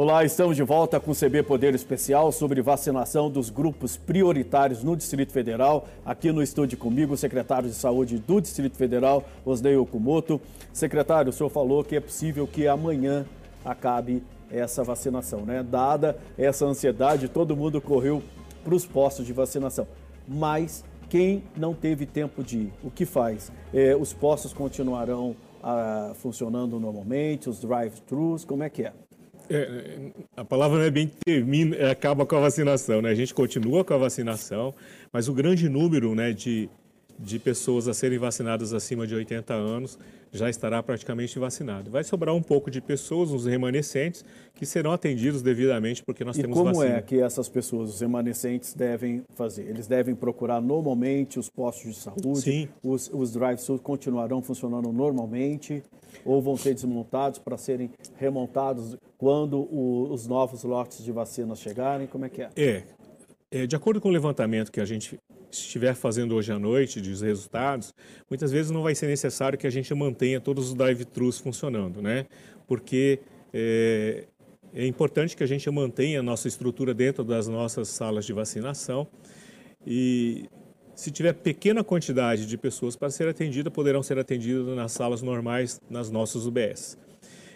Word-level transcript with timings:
Olá, 0.00 0.24
estamos 0.24 0.54
de 0.54 0.62
volta 0.62 1.00
com 1.00 1.10
o 1.10 1.12
CB 1.12 1.42
Poder 1.42 1.74
Especial 1.74 2.30
sobre 2.30 2.62
vacinação 2.62 3.28
dos 3.28 3.50
grupos 3.50 3.96
prioritários 3.96 4.84
no 4.84 4.94
Distrito 4.96 5.32
Federal. 5.32 5.88
Aqui 6.06 6.30
no 6.30 6.40
estúdio 6.40 6.78
comigo, 6.78 7.14
o 7.14 7.16
secretário 7.16 7.68
de 7.68 7.74
Saúde 7.74 8.16
do 8.16 8.40
Distrito 8.40 8.76
Federal, 8.76 9.24
Osnei 9.44 9.76
Okumoto. 9.76 10.40
Secretário, 10.72 11.30
o 11.30 11.32
senhor 11.32 11.48
falou 11.50 11.82
que 11.82 11.96
é 11.96 12.00
possível 12.00 12.46
que 12.46 12.68
amanhã 12.68 13.26
acabe 13.64 14.22
essa 14.52 14.84
vacinação, 14.84 15.40
né? 15.40 15.64
Dada 15.68 16.16
essa 16.38 16.64
ansiedade, 16.64 17.26
todo 17.26 17.56
mundo 17.56 17.80
correu 17.80 18.22
para 18.62 18.76
os 18.76 18.86
postos 18.86 19.26
de 19.26 19.32
vacinação. 19.32 19.88
Mas 20.28 20.84
quem 21.08 21.42
não 21.56 21.74
teve 21.74 22.06
tempo 22.06 22.44
de 22.44 22.58
ir, 22.58 22.72
o 22.84 22.90
que 22.92 23.04
faz? 23.04 23.50
É, 23.74 23.96
os 23.96 24.12
postos 24.12 24.52
continuarão 24.52 25.34
ah, 25.60 26.12
funcionando 26.14 26.78
normalmente, 26.78 27.50
os 27.50 27.58
drive-thrus, 27.58 28.44
como 28.44 28.62
é 28.62 28.70
que 28.70 28.84
é? 28.84 28.92
É, 29.50 30.10
a 30.36 30.44
palavra 30.44 30.78
não 30.78 30.84
é 30.84 30.90
bem 30.90 31.10
termina, 31.24 31.74
é, 31.76 31.90
acaba 31.90 32.26
com 32.26 32.36
a 32.36 32.40
vacinação, 32.40 33.00
né? 33.00 33.10
A 33.10 33.14
gente 33.14 33.32
continua 33.32 33.84
com 33.84 33.94
a 33.94 33.98
vacinação, 33.98 34.74
mas 35.12 35.28
o 35.28 35.32
grande 35.32 35.68
número, 35.68 36.14
né, 36.14 36.32
de, 36.32 36.68
de 37.18 37.38
pessoas 37.38 37.88
a 37.88 37.94
serem 37.94 38.18
vacinadas 38.18 38.72
acima 38.72 39.06
de 39.06 39.14
80 39.14 39.52
anos 39.52 39.98
já 40.32 40.48
estará 40.48 40.82
praticamente 40.82 41.38
vacinado. 41.38 41.90
Vai 41.90 42.04
sobrar 42.04 42.34
um 42.34 42.42
pouco 42.42 42.70
de 42.70 42.80
pessoas, 42.80 43.30
os 43.30 43.46
remanescentes, 43.46 44.24
que 44.54 44.66
serão 44.66 44.92
atendidos 44.92 45.42
devidamente 45.42 46.02
porque 46.02 46.24
nós 46.24 46.36
e 46.36 46.42
temos 46.42 46.56
como 46.56 46.74
vacina. 46.74 46.96
é 46.96 47.02
que 47.02 47.20
essas 47.20 47.48
pessoas, 47.48 47.94
os 47.94 48.00
remanescentes, 48.00 48.74
devem 48.74 49.22
fazer? 49.34 49.62
Eles 49.62 49.86
devem 49.86 50.14
procurar 50.14 50.60
normalmente 50.60 51.38
os 51.38 51.48
postos 51.48 51.94
de 51.94 52.00
saúde? 52.00 52.40
Sim. 52.40 52.68
Os, 52.82 53.10
os 53.12 53.32
drive-thrus 53.32 53.80
continuarão 53.80 54.42
funcionando 54.42 54.92
normalmente? 54.92 55.82
Ou 56.24 56.42
vão 56.42 56.56
ser 56.56 56.74
desmontados 56.74 57.38
para 57.38 57.56
serem 57.56 57.90
remontados 58.16 58.96
quando 59.16 59.58
o, 59.58 60.08
os 60.10 60.26
novos 60.26 60.64
lotes 60.64 61.02
de 61.02 61.12
vacinas 61.12 61.58
chegarem? 61.58 62.06
Como 62.06 62.24
é 62.24 62.28
que 62.28 62.42
é? 62.42 62.50
É, 62.56 62.82
é, 63.50 63.66
de 63.66 63.74
acordo 63.74 64.00
com 64.00 64.08
o 64.08 64.12
levantamento 64.12 64.70
que 64.70 64.80
a 64.80 64.84
gente 64.84 65.18
estiver 65.50 65.94
fazendo 65.94 66.34
hoje 66.34 66.52
à 66.52 66.58
noite, 66.58 67.00
dos 67.00 67.20
resultados, 67.20 67.94
muitas 68.28 68.50
vezes 68.50 68.70
não 68.70 68.82
vai 68.82 68.94
ser 68.94 69.06
necessário 69.06 69.58
que 69.58 69.66
a 69.66 69.70
gente 69.70 69.92
mantenha 69.94 70.40
todos 70.40 70.68
os 70.68 70.74
drive-thrus 70.74 71.38
funcionando, 71.38 72.02
né? 72.02 72.26
Porque 72.66 73.20
é, 73.52 74.24
é 74.74 74.86
importante 74.86 75.36
que 75.36 75.42
a 75.42 75.46
gente 75.46 75.68
mantenha 75.70 76.20
a 76.20 76.22
nossa 76.22 76.48
estrutura 76.48 76.92
dentro 76.92 77.24
das 77.24 77.48
nossas 77.48 77.88
salas 77.88 78.24
de 78.24 78.32
vacinação 78.32 79.06
e 79.86 80.48
se 80.94 81.10
tiver 81.10 81.32
pequena 81.32 81.84
quantidade 81.84 82.44
de 82.44 82.58
pessoas 82.58 82.96
para 82.96 83.08
ser 83.08 83.28
atendida, 83.28 83.70
poderão 83.70 84.02
ser 84.02 84.18
atendidas 84.18 84.66
nas 84.74 84.90
salas 84.90 85.22
normais, 85.22 85.80
nas 85.88 86.10
nossas 86.10 86.44
UBS. 86.44 86.98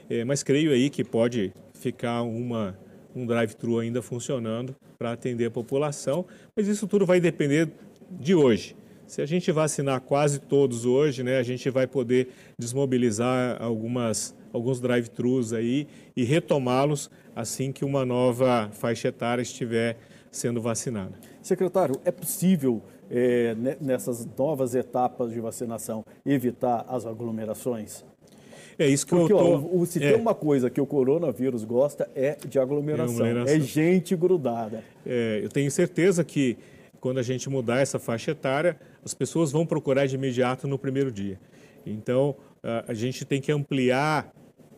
É, 0.08 0.24
mas 0.24 0.42
creio 0.42 0.70
aí 0.70 0.88
que 0.88 1.02
pode 1.02 1.52
ficar 1.74 2.22
uma 2.22 2.78
um 3.14 3.26
drive-thru 3.26 3.78
ainda 3.78 4.02
funcionando 4.02 4.74
para 4.98 5.12
atender 5.12 5.46
a 5.46 5.50
população, 5.50 6.24
mas 6.56 6.68
isso 6.68 6.86
tudo 6.86 7.04
vai 7.04 7.20
depender 7.20 7.70
de 8.10 8.34
hoje. 8.34 8.76
Se 9.06 9.20
a 9.20 9.26
gente 9.26 9.52
vacinar 9.52 10.00
quase 10.00 10.40
todos 10.40 10.86
hoje, 10.86 11.22
né, 11.22 11.38
a 11.38 11.42
gente 11.42 11.68
vai 11.68 11.86
poder 11.86 12.28
desmobilizar 12.58 13.60
algumas, 13.60 14.34
alguns 14.52 14.80
drive-thrus 14.80 15.52
aí 15.52 15.86
e 16.16 16.24
retomá-los 16.24 17.10
assim 17.36 17.72
que 17.72 17.84
uma 17.84 18.06
nova 18.06 18.70
faixa 18.72 19.08
etária 19.08 19.42
estiver 19.42 19.98
sendo 20.30 20.62
vacinada. 20.62 21.12
Secretário, 21.42 22.00
é 22.06 22.10
possível, 22.10 22.82
é, 23.10 23.54
nessas 23.80 24.26
novas 24.38 24.74
etapas 24.74 25.30
de 25.30 25.40
vacinação, 25.40 26.04
evitar 26.24 26.86
as 26.88 27.04
aglomerações? 27.04 28.02
É 28.78 28.86
isso 28.86 29.06
que 29.06 29.14
Porque, 29.14 29.32
eu 29.32 29.38
tô... 29.38 29.80
ó, 29.80 29.84
se 29.84 30.02
é. 30.02 30.12
tem 30.12 30.20
uma 30.20 30.34
coisa 30.34 30.70
que 30.70 30.80
o 30.80 30.86
coronavírus 30.86 31.64
gosta 31.64 32.08
é 32.14 32.36
de 32.48 32.58
aglomeração, 32.58 33.26
aglomeração. 33.26 33.56
é 33.56 33.60
gente 33.60 34.16
grudada. 34.16 34.82
É, 35.06 35.40
eu 35.42 35.48
tenho 35.48 35.70
certeza 35.70 36.24
que 36.24 36.56
quando 37.00 37.18
a 37.18 37.22
gente 37.22 37.50
mudar 37.50 37.80
essa 37.80 37.98
faixa 37.98 38.30
etária, 38.30 38.78
as 39.04 39.12
pessoas 39.12 39.50
vão 39.50 39.66
procurar 39.66 40.06
de 40.06 40.14
imediato 40.14 40.68
no 40.68 40.78
primeiro 40.78 41.10
dia. 41.10 41.38
Então, 41.84 42.36
a 42.86 42.94
gente 42.94 43.24
tem 43.24 43.40
que 43.40 43.50
ampliar 43.50 44.32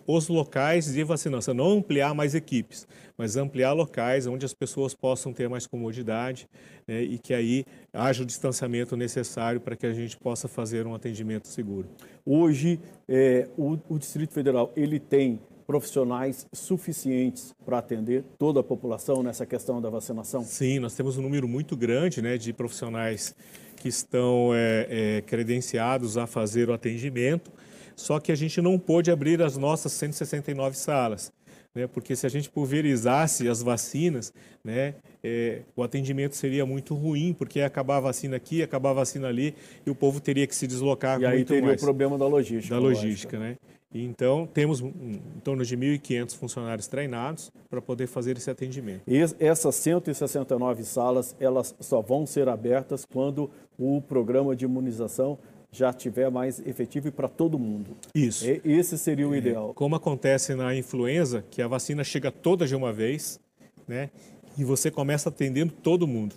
os 0.06 0.28
locais 0.28 0.92
de 0.92 1.04
vacinação, 1.04 1.54
não 1.54 1.78
ampliar 1.78 2.14
mais 2.14 2.34
equipes, 2.34 2.86
mas 3.16 3.36
ampliar 3.36 3.72
locais 3.72 4.26
onde 4.26 4.44
as 4.44 4.52
pessoas 4.52 4.94
possam 4.94 5.32
ter 5.32 5.48
mais 5.48 5.66
comodidade 5.66 6.48
né, 6.86 7.02
e 7.02 7.18
que 7.18 7.32
aí 7.32 7.64
haja 7.92 8.22
o 8.22 8.26
distanciamento 8.26 8.96
necessário 8.96 9.60
para 9.60 9.76
que 9.76 9.86
a 9.86 9.92
gente 9.92 10.16
possa 10.16 10.48
fazer 10.48 10.86
um 10.86 10.94
atendimento 10.94 11.48
seguro. 11.48 11.88
Hoje, 12.24 12.80
é, 13.08 13.48
o, 13.56 13.78
o 13.88 13.98
Distrito 13.98 14.32
Federal 14.32 14.72
ele 14.76 14.98
tem 14.98 15.40
profissionais 15.66 16.46
suficientes 16.52 17.54
para 17.64 17.78
atender 17.78 18.22
toda 18.38 18.60
a 18.60 18.62
população 18.62 19.22
nessa 19.22 19.46
questão 19.46 19.80
da 19.80 19.88
vacinação? 19.88 20.42
Sim, 20.42 20.78
nós 20.78 20.94
temos 20.94 21.16
um 21.16 21.22
número 21.22 21.48
muito 21.48 21.76
grande 21.76 22.20
né, 22.20 22.36
de 22.36 22.52
profissionais 22.52 23.34
que 23.76 23.88
estão 23.88 24.50
é, 24.54 24.86
é, 24.88 25.20
credenciados 25.22 26.16
a 26.16 26.26
fazer 26.26 26.68
o 26.68 26.72
atendimento 26.72 27.50
só 27.96 28.18
que 28.18 28.32
a 28.32 28.34
gente 28.34 28.60
não 28.60 28.78
pôde 28.78 29.10
abrir 29.10 29.42
as 29.42 29.56
nossas 29.56 29.92
169 29.92 30.76
salas. 30.76 31.32
Né, 31.74 31.88
porque 31.88 32.14
se 32.14 32.24
a 32.24 32.28
gente 32.28 32.48
pulverizasse 32.48 33.48
as 33.48 33.60
vacinas, 33.60 34.32
né, 34.62 34.94
é, 35.24 35.62
o 35.74 35.82
atendimento 35.82 36.36
seria 36.36 36.64
muito 36.64 36.94
ruim, 36.94 37.34
porque 37.36 37.58
ia 37.58 37.66
acabar 37.66 37.96
a 37.96 38.00
vacina 38.00 38.36
aqui, 38.36 38.62
acabar 38.62 38.90
a 38.90 38.94
vacina 38.94 39.26
ali, 39.26 39.56
e 39.84 39.90
o 39.90 39.94
povo 39.94 40.20
teria 40.20 40.46
que 40.46 40.54
se 40.54 40.68
deslocar 40.68 41.20
e 41.20 41.24
muito 41.24 41.26
mais. 41.26 41.36
E 41.36 41.40
aí 41.40 41.44
teria 41.44 41.66
mais. 41.66 41.82
o 41.82 41.84
problema 41.84 42.16
da 42.16 42.28
logística. 42.28 42.72
Da 42.72 42.80
logística, 42.80 43.38
né? 43.40 43.56
Então, 43.94 44.48
temos 44.52 44.80
em 44.80 45.20
torno 45.44 45.64
de 45.64 45.76
1.500 45.76 46.36
funcionários 46.36 46.88
treinados 46.88 47.52
para 47.70 47.80
poder 47.80 48.08
fazer 48.08 48.36
esse 48.36 48.50
atendimento. 48.50 49.02
E 49.06 49.18
essas 49.38 49.76
169 49.76 50.82
salas, 50.84 51.36
elas 51.38 51.74
só 51.78 52.00
vão 52.02 52.26
ser 52.26 52.48
abertas 52.48 53.04
quando 53.04 53.48
o 53.78 54.02
programa 54.02 54.56
de 54.56 54.64
imunização 54.64 55.38
já 55.74 55.92
tiver 55.92 56.30
mais 56.30 56.64
efetivo 56.64 57.08
e 57.08 57.10
para 57.10 57.28
todo 57.28 57.58
mundo. 57.58 57.96
Isso. 58.14 58.46
E, 58.46 58.60
esse 58.64 58.96
seria 58.96 59.28
o 59.28 59.34
é, 59.34 59.38
ideal. 59.38 59.74
Como 59.74 59.96
acontece 59.96 60.54
na 60.54 60.74
influenza, 60.74 61.44
que 61.50 61.60
a 61.60 61.66
vacina 61.66 62.04
chega 62.04 62.30
toda 62.30 62.66
de 62.66 62.76
uma 62.76 62.92
vez, 62.92 63.40
né? 63.86 64.10
E 64.56 64.64
você 64.64 64.90
começa 64.90 65.28
atendendo 65.28 65.72
todo 65.72 66.06
mundo. 66.06 66.36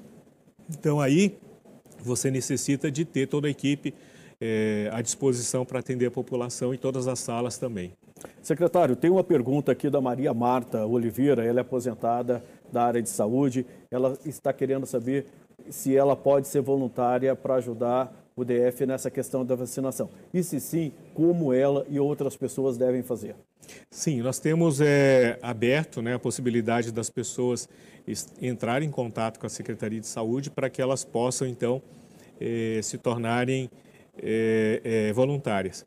Então 0.70 1.00
aí 1.00 1.38
você 2.00 2.32
necessita 2.32 2.90
de 2.90 3.06
ter 3.06 3.28
toda 3.28 3.48
a 3.48 3.52
equipe 3.52 3.94
é, 4.42 4.90
à 4.92 5.02
disposição 5.02 5.64
para 5.64 5.80
atender 5.80 6.08
a 6.08 6.12
população 6.12 6.74
e 6.74 6.78
todas 6.78 7.08
as 7.08 7.20
salas 7.20 7.58
também. 7.58 7.94
Secretário, 8.42 8.96
tem 8.96 9.12
uma 9.12 9.24
pergunta 9.24 9.72
aqui 9.72 9.88
da 9.88 10.02
Maria 10.02 10.34
Marta 10.34 10.84
Oliveira, 10.84 11.46
ela 11.46 11.60
é 11.60 11.62
aposentada 11.62 12.44
da 12.72 12.84
área 12.84 13.02
de 13.02 13.10
saúde. 13.10 13.66
Ela 13.92 14.18
está 14.26 14.52
querendo 14.52 14.88
saber 14.88 15.28
se 15.70 15.96
ela 15.96 16.16
pode 16.16 16.48
ser 16.48 16.62
voluntária 16.62 17.36
para 17.36 17.56
ajudar 17.56 18.12
o 18.38 18.46
DF 18.46 18.86
nessa 18.86 19.10
questão 19.10 19.44
da 19.44 19.56
vacinação. 19.56 20.12
E 20.32 20.44
se 20.44 20.60
sim, 20.60 20.94
como 21.16 21.52
ela 21.52 21.84
e 21.90 22.00
outras 22.00 22.38
pessoas 22.38 22.78
devem 22.78 23.02
fazer? 23.02 23.36
Sim, 23.90 24.22
nós 24.22 24.38
temos 24.38 24.80
é, 24.80 25.40
aberto 25.42 26.04
né, 26.04 26.14
a 26.14 26.20
possibilidade 26.20 26.92
das 26.92 27.10
pessoas 27.10 27.68
entrarem 28.40 28.88
em 28.88 28.92
contato 28.92 29.40
com 29.40 29.48
a 29.48 29.50
Secretaria 29.50 30.00
de 30.00 30.08
Saúde 30.08 30.52
para 30.52 30.70
que 30.70 30.82
elas 30.82 31.04
possam, 31.04 31.48
então, 31.48 31.82
é, 32.40 32.80
se 32.84 32.98
tornarem 33.00 33.70
é, 34.22 35.12
voluntárias. 35.14 35.84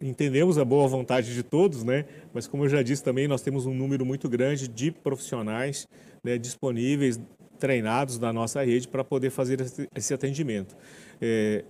entendemos 0.00 0.58
a 0.58 0.64
boa 0.64 0.86
vontade 0.86 1.34
de 1.34 1.42
todos, 1.42 1.82
né? 1.82 2.04
mas 2.32 2.46
como 2.46 2.64
eu 2.64 2.68
já 2.68 2.82
disse 2.82 3.02
também, 3.02 3.26
nós 3.26 3.40
temos 3.40 3.64
um 3.64 3.74
número 3.74 4.04
muito 4.04 4.28
grande 4.28 4.68
de 4.68 4.90
profissionais 4.90 5.88
né, 6.22 6.36
disponíveis, 6.36 7.18
treinados 7.62 8.18
da 8.18 8.32
nossa 8.32 8.60
rede 8.64 8.88
para 8.88 9.04
poder 9.04 9.30
fazer 9.30 9.64
esse 9.94 10.12
atendimento. 10.12 10.76
É, 11.20 11.64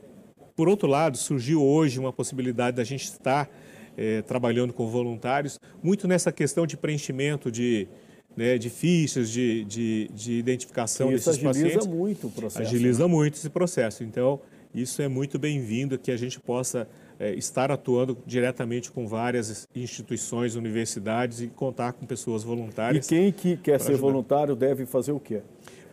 por 0.57 0.67
outro 0.67 0.89
lado, 0.89 1.19
surgiu 1.19 1.63
hoje 1.63 2.01
uma 2.01 2.11
possibilidade 2.11 2.79
da 2.79 2.83
gente 2.83 3.05
estar 3.05 3.47
é, 3.95 4.23
trabalhando 4.23 4.73
com 4.73 4.89
voluntários, 4.89 5.61
muito 5.83 6.09
nessa 6.09 6.33
questão 6.33 6.67
de 6.67 6.79
preenchimento 6.79 7.51
de, 7.53 7.87
né, 8.35 8.57
de 8.57 8.71
fichas, 8.71 9.29
de, 9.29 9.65
de, 9.65 10.09
de 10.15 10.33
identificação 10.33 11.13
isso 11.13 11.27
desses 11.27 11.43
pacientes. 11.43 11.73
Isso 11.73 11.81
agiliza 11.81 11.95
muito 11.95 12.27
o 12.29 12.31
processo. 12.31 12.63
Agiliza 12.63 13.03
né? 13.07 13.11
muito 13.11 13.35
esse 13.35 13.51
processo. 13.51 14.03
Então, 14.03 14.41
isso 14.75 15.03
é 15.03 15.09
muito 15.09 15.39
bem-vindo 15.39 15.99
que 15.99 16.11
a 16.11 16.17
gente 16.17 16.41
possa 16.41 16.89
é, 17.23 17.33
estar 17.35 17.71
atuando 17.71 18.19
diretamente 18.27 18.91
com 18.91 19.07
várias 19.07 19.69
instituições, 19.77 20.57
universidades 20.57 21.41
e 21.41 21.47
contar 21.47 21.93
com 21.93 22.05
pessoas 22.05 22.43
voluntárias. 22.43 23.07
E 23.07 23.09
quem 23.09 23.31
que 23.31 23.57
quer 23.57 23.79
ser 23.79 23.93
ajudar. 23.93 24.09
voluntário 24.09 24.57
deve 24.57 24.85
fazer 24.87 25.13
o 25.13 25.21
quê? 25.21 25.41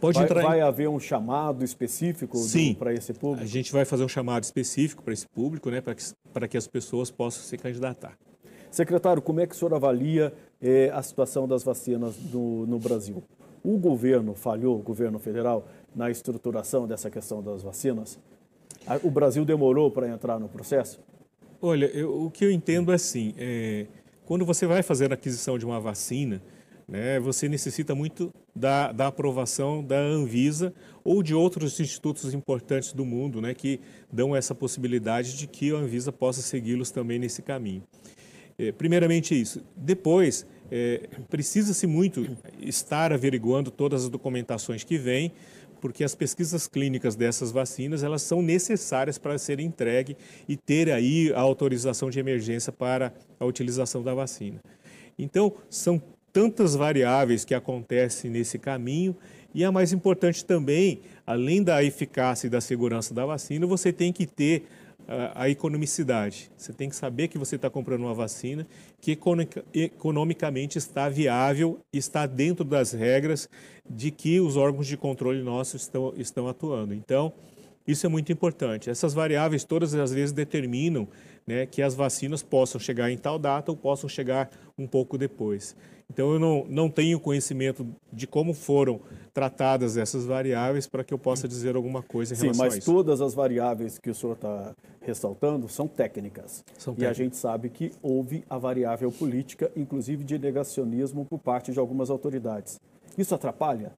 Pode 0.01 0.15
vai, 0.15 0.25
entrar 0.25 0.41
vai 0.41 0.61
haver 0.61 0.89
um 0.89 0.99
chamado 0.99 1.63
específico 1.63 2.35
para 2.79 2.91
esse 2.91 3.13
público? 3.13 3.43
A 3.43 3.47
gente 3.47 3.71
vai 3.71 3.85
fazer 3.85 4.03
um 4.03 4.07
chamado 4.07 4.43
específico 4.43 5.03
para 5.03 5.13
esse 5.13 5.27
público, 5.27 5.69
né, 5.69 5.81
para 5.81 5.93
que, 5.93 6.47
que 6.49 6.57
as 6.57 6.67
pessoas 6.67 7.11
possam 7.11 7.43
se 7.43 7.57
candidatar. 7.59 8.17
Secretário, 8.71 9.21
como 9.21 9.39
é 9.39 9.45
que 9.45 9.53
o 9.53 9.57
senhor 9.57 9.75
avalia 9.75 10.33
eh, 10.59 10.89
a 10.91 11.03
situação 11.03 11.47
das 11.47 11.63
vacinas 11.63 12.15
no, 12.33 12.65
no 12.65 12.79
Brasil? 12.79 13.21
O 13.63 13.77
governo 13.77 14.33
falhou, 14.33 14.79
o 14.79 14.81
governo 14.81 15.19
federal, 15.19 15.67
na 15.95 16.09
estruturação 16.09 16.87
dessa 16.87 17.11
questão 17.11 17.43
das 17.43 17.61
vacinas? 17.61 18.17
O 19.03 19.11
Brasil 19.11 19.45
demorou 19.45 19.91
para 19.91 20.07
entrar 20.07 20.39
no 20.39 20.49
processo? 20.49 20.99
Olha, 21.61 21.87
eu, 21.87 22.25
o 22.25 22.31
que 22.31 22.45
eu 22.45 22.51
entendo 22.51 22.91
é 22.91 22.95
assim, 22.95 23.33
é, 23.37 23.85
quando 24.25 24.45
você 24.45 24.65
vai 24.65 24.81
fazer 24.81 25.11
a 25.11 25.15
aquisição 25.15 25.57
de 25.57 25.65
uma 25.65 25.79
vacina, 25.79 26.41
né, 26.87 27.19
você 27.19 27.49
necessita 27.49 27.93
muito 27.93 28.33
da, 28.55 28.91
da, 28.93 29.07
aprovação 29.07 29.83
da 29.83 29.99
Anvisa 29.99 30.73
ou 31.03 31.21
de 31.21 31.35
outros 31.35 31.79
institutos 31.79 32.33
importantes 32.33 32.93
do 32.93 33.05
mundo 33.05 33.41
né, 33.41 33.53
que 33.53 33.79
dão 34.11 34.35
essa 34.35 34.55
possibilidade 34.55 35.37
de 35.37 35.47
que 35.47 35.71
a 35.71 35.75
Anvisa 35.75 36.11
possa 36.11 36.41
segui-los 36.41 36.91
também 36.91 37.19
nesse 37.19 37.41
caminho. 37.41 37.83
É, 38.57 38.71
primeiramente 38.71 39.39
isso. 39.39 39.61
Depois, 39.75 40.45
é, 40.71 41.09
precisa-se 41.29 41.85
muito 41.85 42.37
estar 42.59 43.11
averiguando 43.11 43.69
todas 43.69 44.03
as 44.03 44.09
documentações 44.09 44.83
que 44.83 44.97
vêm, 44.97 45.31
porque 45.79 46.03
as 46.03 46.15
pesquisas 46.15 46.67
clínicas 46.67 47.15
dessas 47.15 47.51
vacinas 47.51 48.03
elas 48.03 48.21
são 48.21 48.41
necessárias 48.41 49.17
para 49.17 49.37
serem 49.37 49.67
entregue 49.67 50.15
e 50.47 50.55
ter 50.55 50.91
aí 50.91 51.31
a 51.33 51.39
autorização 51.39 52.09
de 52.09 52.19
emergência 52.19 52.71
para 52.71 53.13
a 53.39 53.45
utilização 53.45 54.03
da 54.03 54.13
vacina. 54.13 54.59
Então, 55.17 55.53
são 55.69 56.01
tantas 56.31 56.75
variáveis 56.75 57.43
que 57.43 57.53
acontecem 57.53 58.29
nesse 58.29 58.59
caminho 58.59 59.15
e 59.53 59.63
a 59.63 59.71
mais 59.71 59.91
importante 59.91 60.45
também, 60.45 61.01
além 61.25 61.63
da 61.63 61.83
eficácia 61.83 62.47
e 62.47 62.49
da 62.49 62.61
segurança 62.61 63.13
da 63.13 63.25
vacina, 63.25 63.65
você 63.65 63.91
tem 63.91 64.13
que 64.13 64.25
ter 64.25 64.65
a 65.33 65.49
economicidade. 65.49 66.51
Você 66.55 66.71
tem 66.71 66.87
que 66.87 66.95
saber 66.95 67.27
que 67.27 67.37
você 67.37 67.55
está 67.55 67.69
comprando 67.69 68.01
uma 68.01 68.13
vacina 68.13 68.67
que 69.01 69.17
economicamente 69.73 70.77
está 70.77 71.09
viável, 71.09 71.79
está 71.91 72.27
dentro 72.27 72.63
das 72.63 72.91
regras 72.91 73.49
de 73.89 74.11
que 74.11 74.39
os 74.39 74.55
órgãos 74.55 74.85
de 74.85 74.95
controle 74.95 75.41
nossos 75.41 75.81
estão, 75.83 76.13
estão 76.15 76.47
atuando. 76.47 76.93
Então, 76.93 77.33
isso 77.87 78.05
é 78.05 78.09
muito 78.09 78.31
importante. 78.31 78.89
Essas 78.89 79.13
variáveis 79.13 79.63
todas 79.63 79.93
às 79.95 80.13
vezes 80.13 80.31
determinam 80.31 81.07
né, 81.45 81.65
que 81.65 81.81
as 81.81 81.95
vacinas 81.95 82.43
possam 82.43 82.79
chegar 82.79 83.09
em 83.09 83.17
tal 83.17 83.39
data 83.39 83.71
ou 83.71 83.77
possam 83.77 84.07
chegar 84.07 84.49
um 84.77 84.85
pouco 84.85 85.17
depois. 85.17 85.75
Então, 86.11 86.33
eu 86.33 86.39
não, 86.39 86.65
não 86.67 86.89
tenho 86.89 87.19
conhecimento 87.19 87.87
de 88.11 88.25
como 88.25 88.51
foram 88.53 88.99
tratadas 89.31 89.95
essas 89.95 90.25
variáveis 90.25 90.87
para 90.87 91.03
que 91.03 91.13
eu 91.13 91.19
possa 91.19 91.47
dizer 91.47 91.75
alguma 91.75 92.01
coisa 92.01 92.33
em 92.33 92.37
Sim, 92.37 92.43
relação 92.45 92.65
a 92.65 92.67
isso. 92.69 92.81
Sim, 92.81 92.91
mas 92.91 92.95
todas 92.95 93.21
as 93.21 93.35
variáveis 93.35 93.99
que 93.99 94.09
o 94.09 94.15
senhor 94.15 94.33
está 94.33 94.73
ressaltando 95.01 95.69
são 95.69 95.87
técnicas. 95.87 96.63
São 96.79 96.95
técnicas. 96.95 97.17
E 97.17 97.21
a 97.21 97.23
gente 97.23 97.37
sabe 97.37 97.69
que 97.69 97.91
houve 98.01 98.43
a 98.49 98.57
variável 98.57 99.11
política, 99.11 99.71
inclusive 99.75 100.23
de 100.23 100.39
negacionismo 100.39 101.25
por 101.25 101.37
parte 101.37 101.71
de 101.71 101.77
algumas 101.77 102.09
autoridades. 102.09 102.79
Isso 103.15 103.35
atrapalha? 103.35 103.91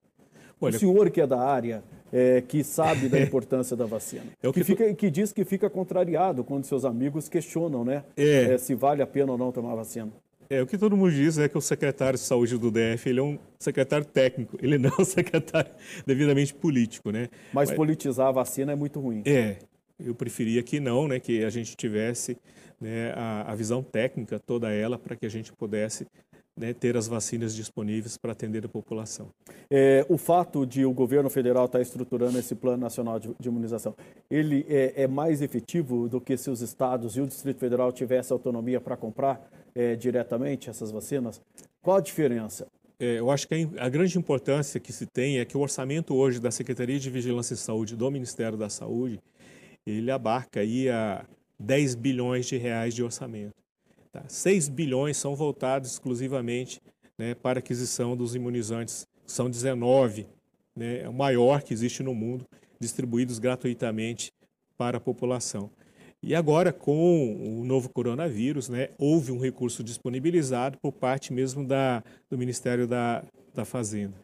Olha, 0.60 0.76
o 0.76 0.80
senhor 0.80 1.10
que 1.10 1.22
é 1.22 1.26
da 1.26 1.40
área, 1.40 1.82
é, 2.12 2.42
que 2.42 2.64
sabe 2.64 3.08
da 3.08 3.20
importância 3.22 3.76
da 3.76 3.86
vacina, 3.86 4.26
é 4.42 4.48
que, 4.48 4.54
que, 4.54 4.64
fica, 4.64 4.94
que 4.94 5.10
diz 5.10 5.32
que 5.32 5.46
fica 5.46 5.70
contrariado 5.70 6.44
quando 6.44 6.66
seus 6.66 6.86
amigos 6.86 7.30
questionam 7.30 7.84
né, 7.86 8.04
é. 8.18 8.54
É, 8.54 8.58
se 8.58 8.76
vale 8.76 9.02
a 9.02 9.08
pena 9.08 9.32
ou 9.32 9.38
não 9.38 9.52
tomar 9.52 9.76
vacina. 9.76 10.12
É, 10.50 10.62
o 10.62 10.68
que 10.68 10.78
todo 10.78 10.98
mundo 10.98 11.14
diz 11.14 11.38
é 11.38 11.48
que 11.48 11.58
o 11.58 11.62
secretário 11.62 12.20
de 12.20 12.26
saúde 12.26 12.58
do 12.58 12.70
DF 12.70 13.08
ele 13.10 13.22
é 13.22 13.24
um 13.24 13.40
secretário 13.58 14.06
técnico, 14.06 14.58
ele 14.62 14.78
não 14.78 14.90
é 14.90 15.02
um 15.02 15.06
secretário 15.06 15.72
devidamente 16.06 16.54
político, 16.54 17.10
né? 17.10 17.30
Mas, 17.54 17.70
Mas 17.70 17.78
politizar 17.78 18.28
a 18.28 18.32
vacina 18.32 18.74
é 18.74 18.76
muito 18.76 19.00
ruim. 19.00 19.24
É, 19.26 19.60
eu 19.98 20.14
preferia 20.14 20.62
que 20.62 20.82
não, 20.82 21.08
né, 21.08 21.22
que 21.22 21.46
a 21.46 21.50
gente 21.50 21.74
tivesse 21.78 22.38
né, 22.82 23.14
a, 23.16 23.52
a 23.52 23.56
visão 23.56 23.82
técnica 23.82 24.40
toda 24.40 24.74
ela 24.74 25.00
para 25.00 25.16
que 25.16 25.26
a 25.26 25.30
gente 25.30 25.54
pudesse 25.54 26.06
né, 26.62 26.74
ter 26.74 26.96
as 26.96 27.08
vacinas 27.08 27.56
disponíveis 27.56 28.18
para 28.18 28.34
atender 28.34 28.64
a 28.64 28.70
população. 28.70 29.30
É, 29.68 30.06
o 30.08 30.16
fato 30.16 30.64
de 30.64 30.86
o 30.86 30.94
governo 30.94 31.28
federal 31.28 31.66
estar 31.66 31.80
tá 31.80 31.82
estruturando 31.82 32.38
esse 32.38 32.54
plano 32.54 32.78
nacional 32.78 33.20
de, 33.20 33.34
de 33.40 33.50
imunização, 33.50 33.96
ele 34.30 34.64
é, 34.70 35.04
é, 35.04 35.08
mais 35.08 35.42
efetivo 35.42 36.08
do 36.08 36.22
que 36.22 36.38
se 36.38 36.52
os 36.52 36.62
estados 36.62 37.18
e 37.18 37.22
o 37.22 37.26
Distrito 37.26 37.60
Federal 37.60 37.92
tivessem 37.92 38.34
autonomia 38.36 38.80
para 38.80 38.96
comprar 38.96 39.42
é, 39.74 39.96
diretamente 39.96 40.70
essas 40.70 40.92
vacinas? 40.92 41.42
Qual 41.82 41.98
a 41.98 42.02
diferença? 42.02 42.68
É, 43.00 43.18
eu 43.18 43.32
acho 43.32 43.48
que 43.48 43.68
a 43.80 43.90
grande 43.90 44.16
importância 44.20 44.80
que 44.80 44.94
se 44.94 45.08
tem 45.08 45.40
é 45.40 45.46
que 45.46 45.58
o 45.58 45.62
orçamento 45.62 46.14
hoje 46.14 46.40
da 46.40 46.52
Secretaria 46.52 47.00
de 47.00 47.10
Vigilância 47.10 47.56
em 47.56 47.58
Saúde 47.58 47.96
do 47.96 48.12
Ministério 48.12 48.56
da 48.56 48.70
Saúde, 48.70 49.20
ele 49.84 50.12
abarca 50.12 50.60
aí 50.60 50.88
a 50.90 51.26
10 51.60 51.96
bilhões 51.96 52.46
de 52.46 52.58
reais 52.58 52.94
de 52.94 53.04
orçamento. 53.04 53.56
Tá? 54.12 54.24
6 54.28 54.68
bilhões 54.70 55.18
são 55.18 55.36
voltados 55.36 55.92
exclusivamente 55.92 56.82
né, 57.18 57.34
para 57.34 57.60
aquisição 57.60 58.16
dos 58.16 58.36
imunizantes, 58.36 59.08
são 59.26 59.50
19, 59.50 60.28
né, 60.76 61.02
é 61.02 61.10
o 61.10 61.14
maior 61.14 61.62
que 61.62 61.74
existe 61.74 62.04
no 62.04 62.14
mundo, 62.14 62.46
distribuídos 62.80 63.40
gratuitamente 63.40 64.34
para 64.78 64.98
a 64.98 65.02
população. 65.02 65.70
E 66.24 66.36
agora, 66.36 66.72
com 66.72 67.60
o 67.60 67.64
novo 67.64 67.90
coronavírus, 67.90 68.70
né, 68.70 68.90
houve 68.98 69.32
um 69.32 69.40
recurso 69.40 69.84
disponibilizado 69.84 70.78
por 70.80 70.92
parte 70.92 71.34
mesmo 71.34 71.66
da, 71.66 72.04
do 72.30 72.38
Ministério 72.38 72.88
da, 72.88 73.24
da 73.54 73.66
Fazenda. 73.66 74.16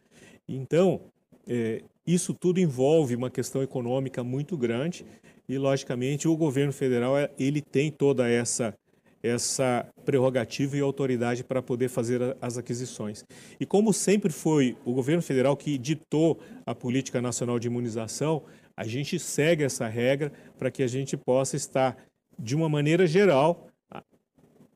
Então, 0.48 1.00
é, 1.46 1.82
isso 2.06 2.32
tudo 2.34 2.60
envolve 2.60 3.16
uma 3.16 3.30
questão 3.30 3.62
econômica 3.62 4.22
muito 4.22 4.56
grande 4.56 5.04
e, 5.48 5.58
logicamente, 5.58 6.28
o 6.28 6.36
governo 6.36 6.72
federal 6.72 7.14
ele 7.38 7.60
tem 7.60 7.90
toda 7.90 8.28
essa 8.28 8.74
essa 9.28 9.86
prerrogativa 10.04 10.76
e 10.76 10.80
autoridade 10.80 11.44
para 11.44 11.62
poder 11.62 11.88
fazer 11.88 12.36
as 12.40 12.56
aquisições. 12.58 13.24
E 13.60 13.66
como 13.66 13.92
sempre 13.92 14.32
foi 14.32 14.76
o 14.84 14.92
governo 14.92 15.22
federal 15.22 15.56
que 15.56 15.78
ditou 15.78 16.40
a 16.66 16.74
política 16.74 17.20
nacional 17.20 17.58
de 17.58 17.68
imunização, 17.68 18.42
a 18.76 18.84
gente 18.84 19.18
segue 19.18 19.64
essa 19.64 19.86
regra 19.86 20.32
para 20.58 20.70
que 20.70 20.82
a 20.82 20.86
gente 20.86 21.16
possa 21.16 21.56
estar, 21.56 21.96
de 22.38 22.54
uma 22.56 22.68
maneira 22.68 23.06
geral, 23.06 23.68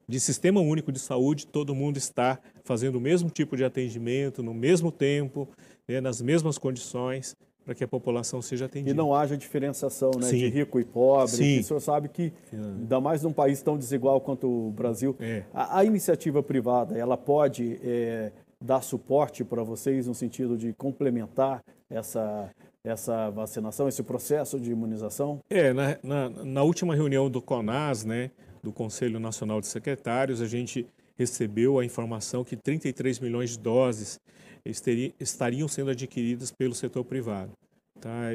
de 0.09 0.21
sistema 0.21 0.61
único 0.61 0.93
de 0.93 0.99
saúde, 0.99 1.47
todo 1.47 1.75
mundo 1.75 1.97
está 1.97 2.39
fazendo 2.65 2.97
o 2.97 3.01
mesmo 3.01 3.31
tipo 3.31 3.57
de 3.57 3.65
atendimento, 3.65 4.43
no 4.43 4.53
mesmo 4.53 4.93
tempo, 4.93 5.49
né, 5.89 6.01
nas 6.01 6.21
mesmas 6.21 6.59
condições, 6.59 7.35
para 7.65 7.75
que 7.75 7.85
a 7.85 7.89
população 7.89 8.43
seja 8.43 8.67
atendida. 8.67 8.91
E 8.91 8.95
não 8.95 9.15
haja 9.15 9.37
diferenciação 9.37 10.11
né, 10.19 10.29
de 10.29 10.49
rico 10.49 10.81
e 10.81 10.85
pobre. 10.85 11.37
Sim. 11.37 11.61
O 11.61 11.65
senhor 11.65 11.81
sabe 11.81 12.09
que, 12.09 12.33
ainda 12.53 13.01
mais 13.01 13.23
num 13.23 13.33
país 13.33 13.63
tão 13.63 13.79
desigual 13.79 14.21
quanto 14.21 14.49
o 14.49 14.71
Brasil, 14.71 15.17
é. 15.21 15.45
a, 15.55 15.79
a, 15.79 15.85
iniciativa 15.85 16.43
privada 16.43 16.99
ela 16.99 17.17
pode 17.17 17.79
é, 17.83 18.33
dar 18.61 18.83
suporte 18.83 19.45
para 19.45 19.63
vocês 19.63 20.07
no 20.07 20.15
sentido 20.15 20.57
de 20.57 20.73
complementar 20.73 21.63
essa, 21.89 22.51
essa 22.85 23.31
vacinação, 23.31 23.89
esse 23.89 24.03
processo 24.03 24.59
de 24.59 24.71
imunização? 24.71 25.41
É, 25.49 25.73
na, 25.73 25.99
na, 26.03 26.29
na 26.29 26.63
última 26.63 26.95
reunião 26.95 27.31
do 27.31 27.41
CONAS, 27.41 28.05
né, 28.05 28.31
do 28.63 28.73
Conselho 28.73 29.21
Nacional 29.21 29.61
de 29.61 29.67
Secretários, 29.67 30.41
a 30.41 30.47
gente 30.47 30.87
recebeu 31.17 31.79
a 31.79 31.85
informação 31.85 32.43
que 32.43 32.57
33 32.57 33.21
milhões 33.21 33.51
de 33.51 33.59
doses 33.59 34.21
estariam 34.65 35.69
sendo 35.69 35.91
adquiridas 35.91 36.51
pelo 36.51 36.75
setor 36.75 37.05
privado. 37.05 37.53
Tá? 38.01 38.31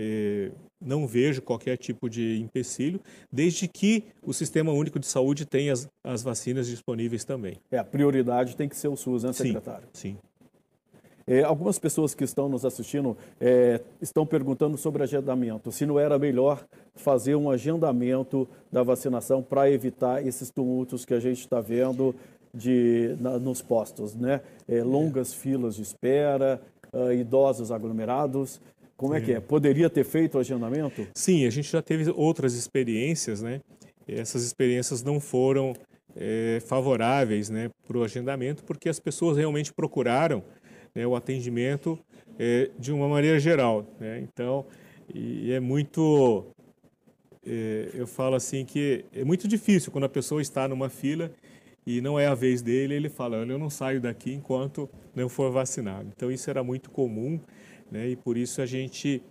não 0.79 1.05
vejo 1.05 1.41
qualquer 1.41 1.75
tipo 1.75 2.09
de 2.09 2.39
empecilho, 2.39 3.01
desde 3.29 3.67
que 3.67 4.05
o 4.21 4.31
Sistema 4.31 4.71
Único 4.71 4.97
de 4.97 5.07
Saúde 5.07 5.45
tenha 5.45 5.73
as, 5.73 5.89
as 6.05 6.23
vacinas 6.23 6.67
disponíveis 6.67 7.25
também. 7.25 7.57
É, 7.69 7.77
a 7.77 7.83
prioridade 7.83 8.55
tem 8.55 8.69
que 8.69 8.77
ser 8.77 8.87
o 8.87 8.95
SUS, 8.95 9.23
né, 9.23 9.33
secretário? 9.33 9.89
Sim. 9.91 10.13
sim. 10.13 10.17
É, 11.29 11.43
algumas 11.43 11.77
pessoas 11.77 12.15
que 12.15 12.23
estão 12.23 12.47
nos 12.47 12.63
assistindo 12.63 13.17
é, 13.37 13.81
estão 14.01 14.25
perguntando 14.25 14.77
sobre 14.77 15.03
agendamento. 15.03 15.73
Se 15.73 15.85
não 15.85 15.99
era 15.99 16.17
melhor 16.17 16.65
fazer 16.95 17.35
um 17.35 17.51
agendamento 17.51 18.47
da 18.71 18.81
vacinação 18.81 19.43
para 19.43 19.69
evitar 19.69 20.25
esses 20.25 20.49
tumultos 20.49 21.03
que 21.03 21.13
a 21.13 21.19
gente 21.19 21.41
está 21.41 21.59
vendo 21.59 22.15
de, 22.57 23.15
na, 23.19 23.37
nos 23.37 23.61
postos, 23.61 24.15
né? 24.15 24.41
É, 24.67 24.83
longas 24.83 25.33
filas 25.33 25.75
de 25.75 25.83
espera, 25.83 26.61
uh, 26.91 27.11
idosos 27.13 27.71
aglomerados. 27.71 28.59
Como 28.95 29.13
é, 29.13 29.19
é 29.19 29.21
que 29.21 29.33
é? 29.33 29.39
Poderia 29.39 29.89
ter 29.89 30.03
feito 30.03 30.35
o 30.35 30.39
agendamento? 30.39 31.07
Sim, 31.13 31.45
a 31.45 31.49
gente 31.49 31.71
já 31.71 31.81
teve 31.81 32.11
outras 32.15 32.53
experiências, 32.53 33.41
né? 33.41 33.61
Essas 34.07 34.43
experiências 34.43 35.03
não 35.03 35.19
foram 35.19 35.73
é, 36.15 36.59
favoráveis 36.65 37.49
né, 37.49 37.69
para 37.87 37.97
o 37.97 38.03
agendamento, 38.03 38.63
porque 38.63 38.89
as 38.89 38.99
pessoas 38.99 39.37
realmente 39.37 39.71
procuraram 39.73 40.43
né, 40.95 41.05
o 41.05 41.15
atendimento 41.15 41.99
é, 42.39 42.71
de 42.79 42.91
uma 42.91 43.07
maneira 43.07 43.39
geral. 43.39 43.85
Né? 43.99 44.19
Então, 44.21 44.65
e 45.13 45.51
é 45.51 45.59
muito. 45.59 46.45
É, 47.45 47.89
eu 47.93 48.07
falo 48.07 48.35
assim 48.35 48.65
que 48.65 49.05
é 49.13 49.23
muito 49.23 49.47
difícil 49.47 49.91
quando 49.91 50.05
a 50.05 50.09
pessoa 50.09 50.41
está 50.41 50.67
numa 50.67 50.89
fila 50.89 51.31
e 51.87 52.01
não 52.01 52.19
é 52.19 52.27
a 52.27 52.35
vez 52.35 52.61
dele, 52.61 52.95
ele 52.95 53.07
fala, 53.07 53.37
eu 53.37 53.57
não 53.57 53.69
saio 53.69 54.01
daqui 54.01 54.33
enquanto 54.33 54.89
não 55.15 55.29
for 55.29 55.49
vacinado. 55.49 56.09
Então 56.13 56.29
isso 56.29 56.49
era 56.49 56.61
muito 56.61 56.91
comum, 56.91 57.39
né? 57.89 58.09
E 58.09 58.15
por 58.17 58.35
isso 58.35 58.61
a 58.61 58.65
gente 58.65 59.23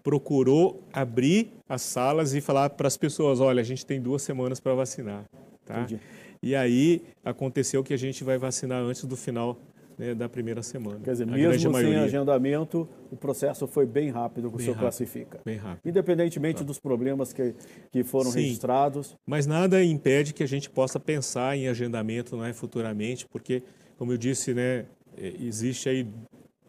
procurou 0.00 0.80
abrir 0.92 1.50
as 1.68 1.82
salas 1.82 2.34
e 2.34 2.40
falar 2.40 2.70
para 2.70 2.86
as 2.86 2.96
pessoas, 2.96 3.40
olha, 3.40 3.60
a 3.60 3.64
gente 3.64 3.84
tem 3.84 4.00
duas 4.00 4.22
semanas 4.22 4.60
para 4.60 4.74
vacinar, 4.74 5.24
tá? 5.66 5.80
Entendi. 5.80 6.00
E 6.40 6.54
aí 6.54 7.02
aconteceu 7.24 7.82
que 7.82 7.92
a 7.92 7.96
gente 7.96 8.22
vai 8.22 8.38
vacinar 8.38 8.80
antes 8.80 9.04
do 9.04 9.16
final 9.16 9.58
né, 9.98 10.14
da 10.14 10.28
primeira 10.28 10.62
semana. 10.62 11.00
Quer 11.02 11.12
dizer, 11.12 11.26
mesmo 11.26 11.74
sem 11.74 11.96
agendamento, 11.96 12.88
o 13.10 13.16
processo 13.16 13.66
foi 13.66 13.84
bem 13.84 14.10
rápido, 14.10 14.48
que 14.50 14.56
o 14.56 14.58
senhor 14.60 14.74
rápido, 14.74 14.82
classifica. 14.82 15.40
Bem 15.44 15.56
rápido. 15.56 15.88
Independentemente 15.88 16.58
tá. 16.58 16.64
dos 16.64 16.78
problemas 16.78 17.32
que, 17.32 17.54
que 17.90 18.04
foram 18.04 18.30
Sim, 18.30 18.42
registrados. 18.42 19.16
Mas 19.26 19.46
nada 19.46 19.82
impede 19.82 20.32
que 20.32 20.42
a 20.42 20.48
gente 20.48 20.70
possa 20.70 21.00
pensar 21.00 21.56
em 21.56 21.68
agendamento 21.68 22.36
né, 22.36 22.52
futuramente, 22.52 23.26
porque, 23.26 23.62
como 23.96 24.12
eu 24.12 24.16
disse, 24.16 24.54
né, 24.54 24.86
é, 25.16 25.34
existe 25.40 25.88
aí 25.88 26.06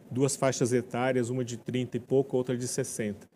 duas 0.09 0.35
faixas 0.35 0.73
etárias, 0.73 1.29
uma 1.29 1.45
de 1.45 1.57
30 1.57 1.97
e 1.97 1.99
pouco, 1.99 2.35
outra 2.35 2.57
de 2.57 2.67
60. 2.67 3.27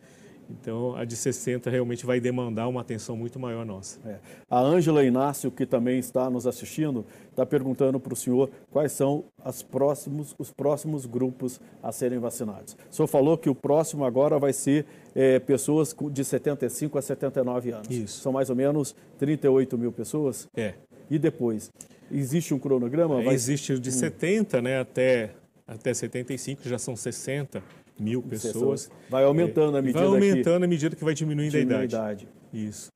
Então, 0.48 0.94
a 0.94 1.04
de 1.04 1.16
60 1.16 1.70
realmente 1.70 2.04
vai 2.04 2.20
demandar 2.20 2.68
uma 2.68 2.80
atenção 2.80 3.16
muito 3.16 3.38
maior 3.38 3.64
nossa. 3.64 3.98
É. 4.06 4.18
A 4.50 4.60
Ângela 4.60 5.04
Inácio, 5.04 5.50
que 5.50 5.64
também 5.64 5.98
está 5.98 6.28
nos 6.28 6.46
assistindo, 6.46 7.04
está 7.30 7.46
perguntando 7.46 7.98
para 7.98 8.12
o 8.12 8.16
senhor 8.16 8.50
quais 8.70 8.92
são 8.92 9.24
próximos, 9.70 10.34
os 10.38 10.50
próximos 10.50 11.06
grupos 11.06 11.60
a 11.82 11.90
serem 11.92 12.18
vacinados. 12.18 12.76
O 12.90 12.94
senhor 12.94 13.08
falou 13.08 13.38
que 13.38 13.48
o 13.48 13.54
próximo 13.54 14.04
agora 14.04 14.38
vai 14.38 14.52
ser 14.52 14.86
é, 15.14 15.38
pessoas 15.38 15.94
de 16.10 16.24
75 16.24 16.98
a 16.98 17.02
79 17.02 17.70
anos. 17.70 17.90
Isso. 17.90 18.20
São 18.20 18.32
mais 18.32 18.50
ou 18.50 18.56
menos 18.56 18.94
38 19.18 19.78
mil 19.78 19.92
pessoas? 19.92 20.48
É. 20.56 20.74
E 21.10 21.18
depois? 21.18 21.70
Existe 22.10 22.52
um 22.52 22.58
cronograma? 22.58 23.20
É, 23.20 23.24
vai... 23.24 23.34
Existe 23.34 23.72
o 23.72 23.80
de 23.80 23.90
hum. 23.90 23.92
70 23.92 24.62
né, 24.62 24.80
até, 24.80 25.30
até 25.66 25.94
75, 25.94 26.68
já 26.68 26.78
são 26.78 26.94
60 26.94 27.62
mil 27.98 28.22
pessoas. 28.22 28.90
Vai 29.08 29.24
aumentando 29.24 29.76
à 29.76 29.82
medida 29.82 29.98
Vai 30.00 30.08
aumentando 30.08 30.58
que... 30.58 30.64
à 30.64 30.68
medida 30.68 30.96
que 30.96 31.04
vai 31.04 31.14
diminuindo 31.14 31.52
Diminui 31.52 31.76
a 31.76 31.84
idade. 31.84 32.28
Isso. 32.52 32.92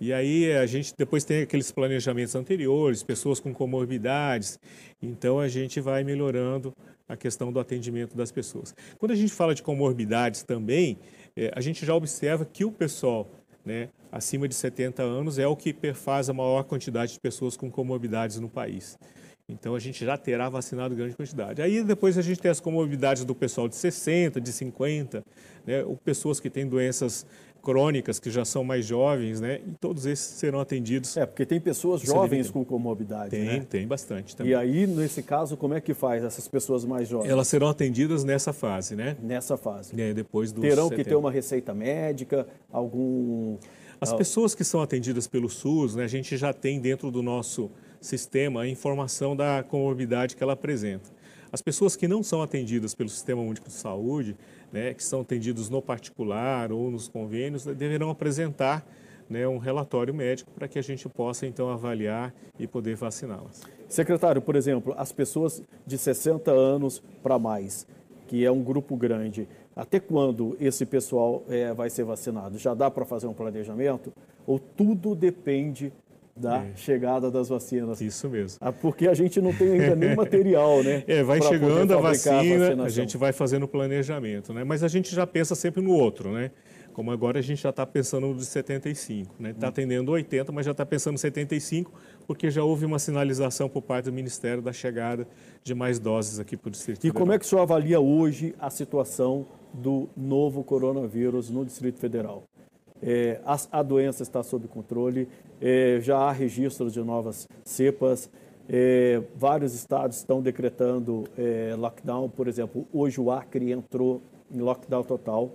E 0.00 0.12
aí 0.12 0.52
a 0.52 0.66
gente 0.66 0.92
depois 0.96 1.22
tem 1.22 1.42
aqueles 1.42 1.70
planejamentos 1.70 2.34
anteriores, 2.34 3.02
pessoas 3.02 3.38
com 3.38 3.54
comorbidades. 3.54 4.58
Então 5.00 5.38
a 5.38 5.48
gente 5.48 5.80
vai 5.80 6.02
melhorando 6.02 6.74
a 7.08 7.16
questão 7.16 7.52
do 7.52 7.60
atendimento 7.60 8.16
das 8.16 8.32
pessoas. 8.32 8.74
Quando 8.98 9.12
a 9.12 9.14
gente 9.14 9.32
fala 9.32 9.54
de 9.54 9.62
comorbidades 9.62 10.42
também, 10.42 10.98
é, 11.36 11.52
a 11.54 11.60
gente 11.60 11.86
já 11.86 11.94
observa 11.94 12.44
que 12.44 12.64
o 12.64 12.72
pessoal 12.72 13.28
né, 13.64 13.90
acima 14.10 14.48
de 14.48 14.54
70 14.54 15.02
anos 15.02 15.38
é 15.38 15.46
o 15.46 15.54
que 15.54 15.72
perfaz 15.72 16.28
a 16.28 16.32
maior 16.32 16.64
quantidade 16.64 17.12
de 17.12 17.20
pessoas 17.20 17.56
com 17.56 17.70
comorbidades 17.70 18.40
no 18.40 18.48
país. 18.48 18.98
Então 19.52 19.74
a 19.74 19.78
gente 19.78 20.04
já 20.04 20.16
terá 20.16 20.48
vacinado 20.48 20.94
grande 20.94 21.14
quantidade. 21.14 21.62
Aí 21.62 21.82
depois 21.82 22.18
a 22.18 22.22
gente 22.22 22.40
tem 22.40 22.50
as 22.50 22.60
comorbidades 22.60 23.24
do 23.24 23.34
pessoal 23.34 23.68
de 23.68 23.76
60, 23.76 24.40
de 24.40 24.52
50, 24.52 25.24
né, 25.66 25.84
ou 25.84 25.96
pessoas 25.96 26.40
que 26.40 26.50
têm 26.50 26.66
doenças 26.66 27.26
crônicas, 27.62 28.18
que 28.18 28.28
já 28.28 28.44
são 28.44 28.64
mais 28.64 28.84
jovens, 28.84 29.40
né? 29.40 29.60
E 29.64 29.70
todos 29.80 30.04
esses 30.04 30.24
serão 30.24 30.58
atendidos. 30.60 31.16
É, 31.16 31.24
porque 31.24 31.46
tem 31.46 31.60
pessoas 31.60 32.02
jovens 32.02 32.50
com 32.50 32.64
comorbidade, 32.64 33.30
Tem, 33.30 33.44
né? 33.44 33.66
tem 33.68 33.86
bastante 33.86 34.34
também. 34.34 34.52
E 34.52 34.54
aí, 34.54 34.86
nesse 34.86 35.22
caso, 35.22 35.56
como 35.56 35.72
é 35.72 35.80
que 35.80 35.94
faz 35.94 36.24
essas 36.24 36.48
pessoas 36.48 36.84
mais 36.84 37.08
jovens? 37.08 37.30
Elas 37.30 37.46
serão 37.46 37.68
atendidas 37.68 38.24
nessa 38.24 38.52
fase, 38.52 38.96
né? 38.96 39.16
Nessa 39.22 39.56
fase. 39.56 39.98
É, 39.98 40.12
depois 40.12 40.50
dos 40.50 40.60
Terão 40.60 40.88
70. 40.88 40.96
que 40.96 41.08
ter 41.08 41.14
uma 41.14 41.30
receita 41.30 41.72
médica, 41.72 42.46
algum... 42.70 43.56
As 44.00 44.12
pessoas 44.12 44.52
que 44.52 44.64
são 44.64 44.82
atendidas 44.82 45.28
pelo 45.28 45.48
SUS, 45.48 45.94
né, 45.94 46.02
a 46.02 46.08
gente 46.08 46.36
já 46.36 46.52
tem 46.52 46.80
dentro 46.80 47.08
do 47.08 47.22
nosso 47.22 47.70
sistema 48.02 48.62
a 48.62 48.68
informação 48.68 49.34
da 49.34 49.62
comorbidade 49.62 50.36
que 50.36 50.42
ela 50.42 50.52
apresenta. 50.52 51.10
As 51.50 51.62
pessoas 51.62 51.96
que 51.96 52.08
não 52.08 52.22
são 52.22 52.42
atendidas 52.42 52.94
pelo 52.94 53.08
Sistema 53.08 53.40
Único 53.40 53.68
de 53.68 53.74
Saúde, 53.74 54.36
né, 54.72 54.92
que 54.92 55.04
são 55.04 55.20
atendidos 55.20 55.68
no 55.68 55.80
particular 55.80 56.72
ou 56.72 56.90
nos 56.90 57.08
convênios, 57.08 57.64
deverão 57.64 58.10
apresentar 58.10 58.86
né, 59.28 59.46
um 59.46 59.58
relatório 59.58 60.14
médico 60.14 60.50
para 60.50 60.66
que 60.66 60.78
a 60.78 60.82
gente 60.82 61.08
possa 61.08 61.46
então 61.46 61.70
avaliar 61.70 62.34
e 62.58 62.66
poder 62.66 62.96
vaciná-las. 62.96 63.62
Secretário, 63.88 64.40
por 64.40 64.56
exemplo, 64.56 64.94
as 64.96 65.12
pessoas 65.12 65.62
de 65.86 65.98
60 65.98 66.50
anos 66.50 67.02
para 67.22 67.38
mais, 67.38 67.86
que 68.26 68.44
é 68.44 68.50
um 68.50 68.62
grupo 68.62 68.96
grande, 68.96 69.46
até 69.76 70.00
quando 70.00 70.56
esse 70.60 70.84
pessoal 70.84 71.42
é, 71.48 71.72
vai 71.72 71.90
ser 71.90 72.04
vacinado? 72.04 72.58
Já 72.58 72.74
dá 72.74 72.90
para 72.90 73.04
fazer 73.04 73.26
um 73.26 73.34
planejamento? 73.34 74.12
Ou 74.46 74.58
tudo 74.58 75.14
depende 75.14 75.92
da 76.42 76.64
é. 76.64 76.72
chegada 76.74 77.30
das 77.30 77.48
vacinas. 77.48 78.00
Isso 78.00 78.28
mesmo. 78.28 78.58
Ah, 78.60 78.72
porque 78.72 79.06
a 79.06 79.14
gente 79.14 79.40
não 79.40 79.54
tem 79.54 79.80
ainda 79.80 79.94
nem 79.94 80.14
material, 80.16 80.82
né? 80.82 81.04
É, 81.06 81.22
vai 81.22 81.40
chegando 81.40 81.94
a 81.94 82.00
vacina, 82.00 82.82
a, 82.82 82.86
a, 82.86 82.88
gente 82.88 83.16
vai 83.16 83.32
fazendo 83.32 83.62
o 83.62 83.68
planejamento, 83.68 84.52
né? 84.52 84.64
Mas 84.64 84.82
a 84.82 84.88
gente 84.88 85.14
já 85.14 85.26
pensa 85.26 85.54
sempre 85.54 85.80
no 85.80 85.92
outro, 85.92 86.32
né? 86.32 86.50
Como 86.92 87.10
agora 87.10 87.38
a 87.38 87.42
gente 87.42 87.62
já 87.62 87.70
está 87.70 87.86
pensando 87.86 88.26
no 88.26 88.34
de 88.34 88.44
75, 88.44 89.34
né? 89.38 89.50
Está 89.50 89.68
atendendo 89.68 90.10
80, 90.10 90.52
mas 90.52 90.66
já 90.66 90.72
está 90.72 90.84
pensando 90.84 91.14
em 91.14 91.18
75, 91.18 91.90
porque 92.26 92.50
já 92.50 92.62
houve 92.62 92.84
uma 92.84 92.98
sinalização 92.98 93.68
por 93.68 93.80
parte 93.80 94.06
do 94.06 94.12
Ministério 94.12 94.60
da 94.60 94.72
chegada 94.72 95.26
de 95.62 95.74
mais 95.74 95.98
doses 95.98 96.38
aqui 96.38 96.54
para 96.56 96.68
o 96.68 96.70
Distrito 96.70 96.98
E 96.98 97.02
Federal. 97.02 97.18
como 97.18 97.32
é 97.32 97.38
que 97.38 97.46
o 97.46 97.48
senhor 97.48 97.62
avalia 97.62 97.98
hoje 97.98 98.54
a 98.58 98.68
situação 98.68 99.46
do 99.72 100.10
novo 100.14 100.62
coronavírus 100.62 101.48
no 101.48 101.64
Distrito 101.64 101.98
Federal? 101.98 102.44
É, 103.02 103.40
a, 103.44 103.58
a, 103.80 103.82
doença 103.82 104.22
está 104.22 104.42
sob 104.42 104.68
controle, 104.68 105.28
é, 105.60 105.98
já 106.00 106.18
há 106.18 106.30
registros 106.30 106.92
de 106.92 107.00
novas 107.00 107.48
cepas, 107.64 108.30
é, 108.68 109.20
vários 109.36 109.74
estados 109.74 110.18
estão 110.18 110.40
decretando 110.40 111.24
é, 111.36 111.74
lockdown, 111.76 112.28
por 112.28 112.46
exemplo, 112.46 112.86
hoje 112.92 113.20
o 113.20 113.30
Acre 113.30 113.72
entrou 113.72 114.22
em 114.50 114.60
lockdown 114.60 115.02
total, 115.02 115.50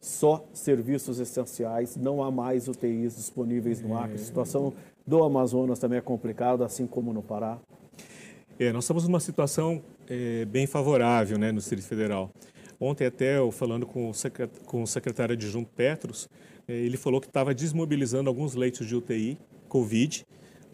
só 0.00 0.44
serviços 0.52 1.18
essenciais, 1.18 1.96
não 1.96 2.22
há 2.22 2.30
mais 2.30 2.68
UTIs 2.68 3.16
disponíveis 3.16 3.80
no 3.80 3.96
Acre. 3.96 4.14
A 4.14 4.18
situação 4.18 4.72
do 5.06 5.22
Amazonas 5.22 5.78
também 5.78 5.98
é 5.98 6.02
complicada, 6.02 6.64
assim 6.64 6.86
como 6.86 7.12
no 7.12 7.22
Pará. 7.22 7.58
É, 8.58 8.72
nós 8.72 8.84
estamos 8.84 9.04
numa 9.04 9.20
situação 9.20 9.82
é, 10.08 10.44
bem 10.44 10.66
favorável 10.66 11.38
né, 11.38 11.50
no 11.50 11.58
Distrito 11.58 11.86
Federal. 11.86 12.30
Ontem 12.78 13.06
até 13.06 13.38
eu 13.38 13.50
falando 13.50 13.86
com 13.86 14.10
o, 14.10 14.86
secretário, 14.86 15.34
adjunto 15.34 15.70
Petros, 15.74 16.28
ele 16.72 16.96
falou 16.96 17.20
que 17.20 17.26
estava 17.26 17.54
desmobilizando 17.54 18.28
alguns 18.28 18.54
leitos 18.54 18.86
de 18.86 18.94
UTI, 18.94 19.38
Covid, 19.68 20.24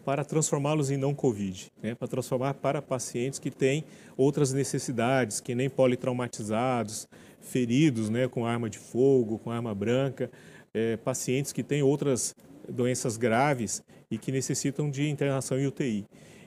para 0.07 0.23
transformá-los 0.23 0.89
em 0.89 0.95
não 0.95 1.13
Covid, 1.13 1.67
né? 1.83 1.93
para 1.93 2.07
transformar 2.07 2.53
para 2.53 2.81
pacientes 2.81 3.39
que 3.39 3.51
têm 3.51 3.83
outras 4.15 4.53
necessidades, 4.53 5.41
que 5.41 5.53
nem 5.53 5.69
politraumatizados, 5.69 7.07
feridos 7.41 8.09
né, 8.09 8.27
com 8.27 8.45
arma 8.45 8.69
de 8.69 8.77
fogo, 8.77 9.37
com 9.37 9.51
arma 9.51 9.75
branca, 9.75 10.31
é, 10.73 10.95
pacientes 10.97 11.51
que 11.51 11.63
têm 11.63 11.83
outras 11.83 12.35
doenças 12.69 13.17
graves 13.17 13.83
e 14.09 14.17
que 14.17 14.31
necessitam 14.31 14.89
de 14.89 15.09
internação 15.09 15.59
em 15.59 15.67
UTI. 15.67 16.05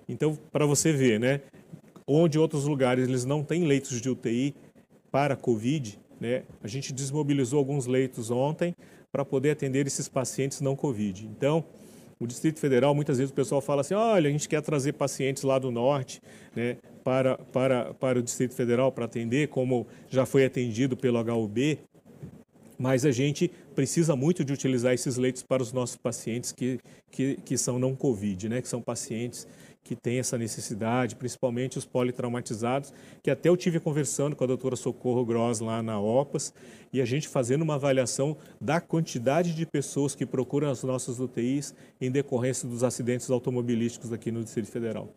Então, 0.09 0.38
para 0.50 0.64
você 0.64 0.92
ver, 0.92 1.21
né, 1.21 1.40
onde 2.07 2.38
outros 2.38 2.64
lugares 2.64 3.09
eles 3.09 3.25
não 3.25 3.45
têm 3.45 3.64
leitos 3.64 4.00
de 4.00 4.09
UTI 4.09 4.54
para 5.11 5.37
Covid, 5.37 5.99
né, 6.19 6.45
a 6.62 6.69
gente 6.69 6.92
desmobilizou 6.92 7.59
alguns 7.59 7.87
leitos 7.87 8.30
ontem 8.30 8.75
para 9.12 9.25
poder 9.25 9.50
atender 9.50 9.87
esses 9.87 10.09
pacientes 10.09 10.61
não 10.61 10.76
Covid. 10.76 11.26
Então, 11.26 11.64
o 12.19 12.26
Distrito 12.26 12.61
Federal, 12.61 12.95
muitas 12.95 13.19
vezes 13.19 13.31
o 13.31 13.35
pessoal 13.35 13.61
fala 13.61 13.81
assim, 13.81 13.95
olha, 13.95 14.29
a 14.29 14.33
gente 14.33 14.49
quer 14.49 14.61
trazer 14.61 14.93
pacientes 14.93 15.43
lá 15.43 15.59
do 15.59 15.71
norte 15.71 16.21
né, 16.55 16.76
para, 17.02 17.38
para, 17.38 17.95
para 17.95 18.19
o 18.19 18.23
Distrito 18.23 18.55
Federal 18.55 18.93
para 18.93 19.07
atender, 19.07 19.49
como 19.49 19.87
já 20.09 20.26
foi 20.26 20.45
atendido 20.45 20.97
pelo 20.97 21.19
HUB, 21.19 21.79
mas 22.79 23.05
a 23.05 23.11
gente 23.11 23.50
precisa 23.75 24.14
muito 24.14 24.45
de 24.45 24.52
utilizar 24.52 24.93
esses 24.93 25.17
leitos 25.17 25.43
para 25.43 25.62
os 25.62 25.73
nossos 25.73 25.97
pacientes 25.97 26.52
que, 26.52 26.79
que, 27.11 27.37
que 27.37 27.57
são 27.57 27.79
não 27.79 27.97
Covid, 27.97 28.49
né, 28.49 28.61
que 28.61 28.69
são 28.69 28.83
pacientes 28.83 29.47
que 29.83 29.97
têm 29.97 30.19
essa 30.19 30.37
necessidade, 30.39 31.17
principalmente 31.17 31.79
os 31.79 31.85
politraumatizados, 31.85 32.93
que 33.23 33.31
até 33.31 33.49
eu 33.49 33.57
tive 33.57 33.81
conversando 33.81 34.37
com 34.37 34.45
a 34.45 34.47
doutora 34.47 34.77
Socorro 34.77 35.25
Gross 35.25 35.61
lá 35.61 35.83
na 35.83 35.99
OPAS, 35.99 36.53
e 36.93 37.01
a 37.01 37.05
gente 37.05 37.29
fazendo 37.29 37.63
uma 37.63 37.75
avaliação 37.75 38.37
da 38.61 38.81
quantidade 38.81 39.55
de 39.55 39.65
pessoas 39.67 40.15
que 40.15 40.27
procuram 40.27 40.71
as 40.71 40.83
nossas 40.83 41.19
UTIs 41.19 41.75
em 42.01 42.11
decorrência 42.11 42.69
dos 42.69 42.85
acidentes 42.85 43.31
automobilísticos 43.31 44.13
aqui 44.13 44.31
no 44.31 44.45
Distrito 44.45 44.71
Federal. 44.71 45.09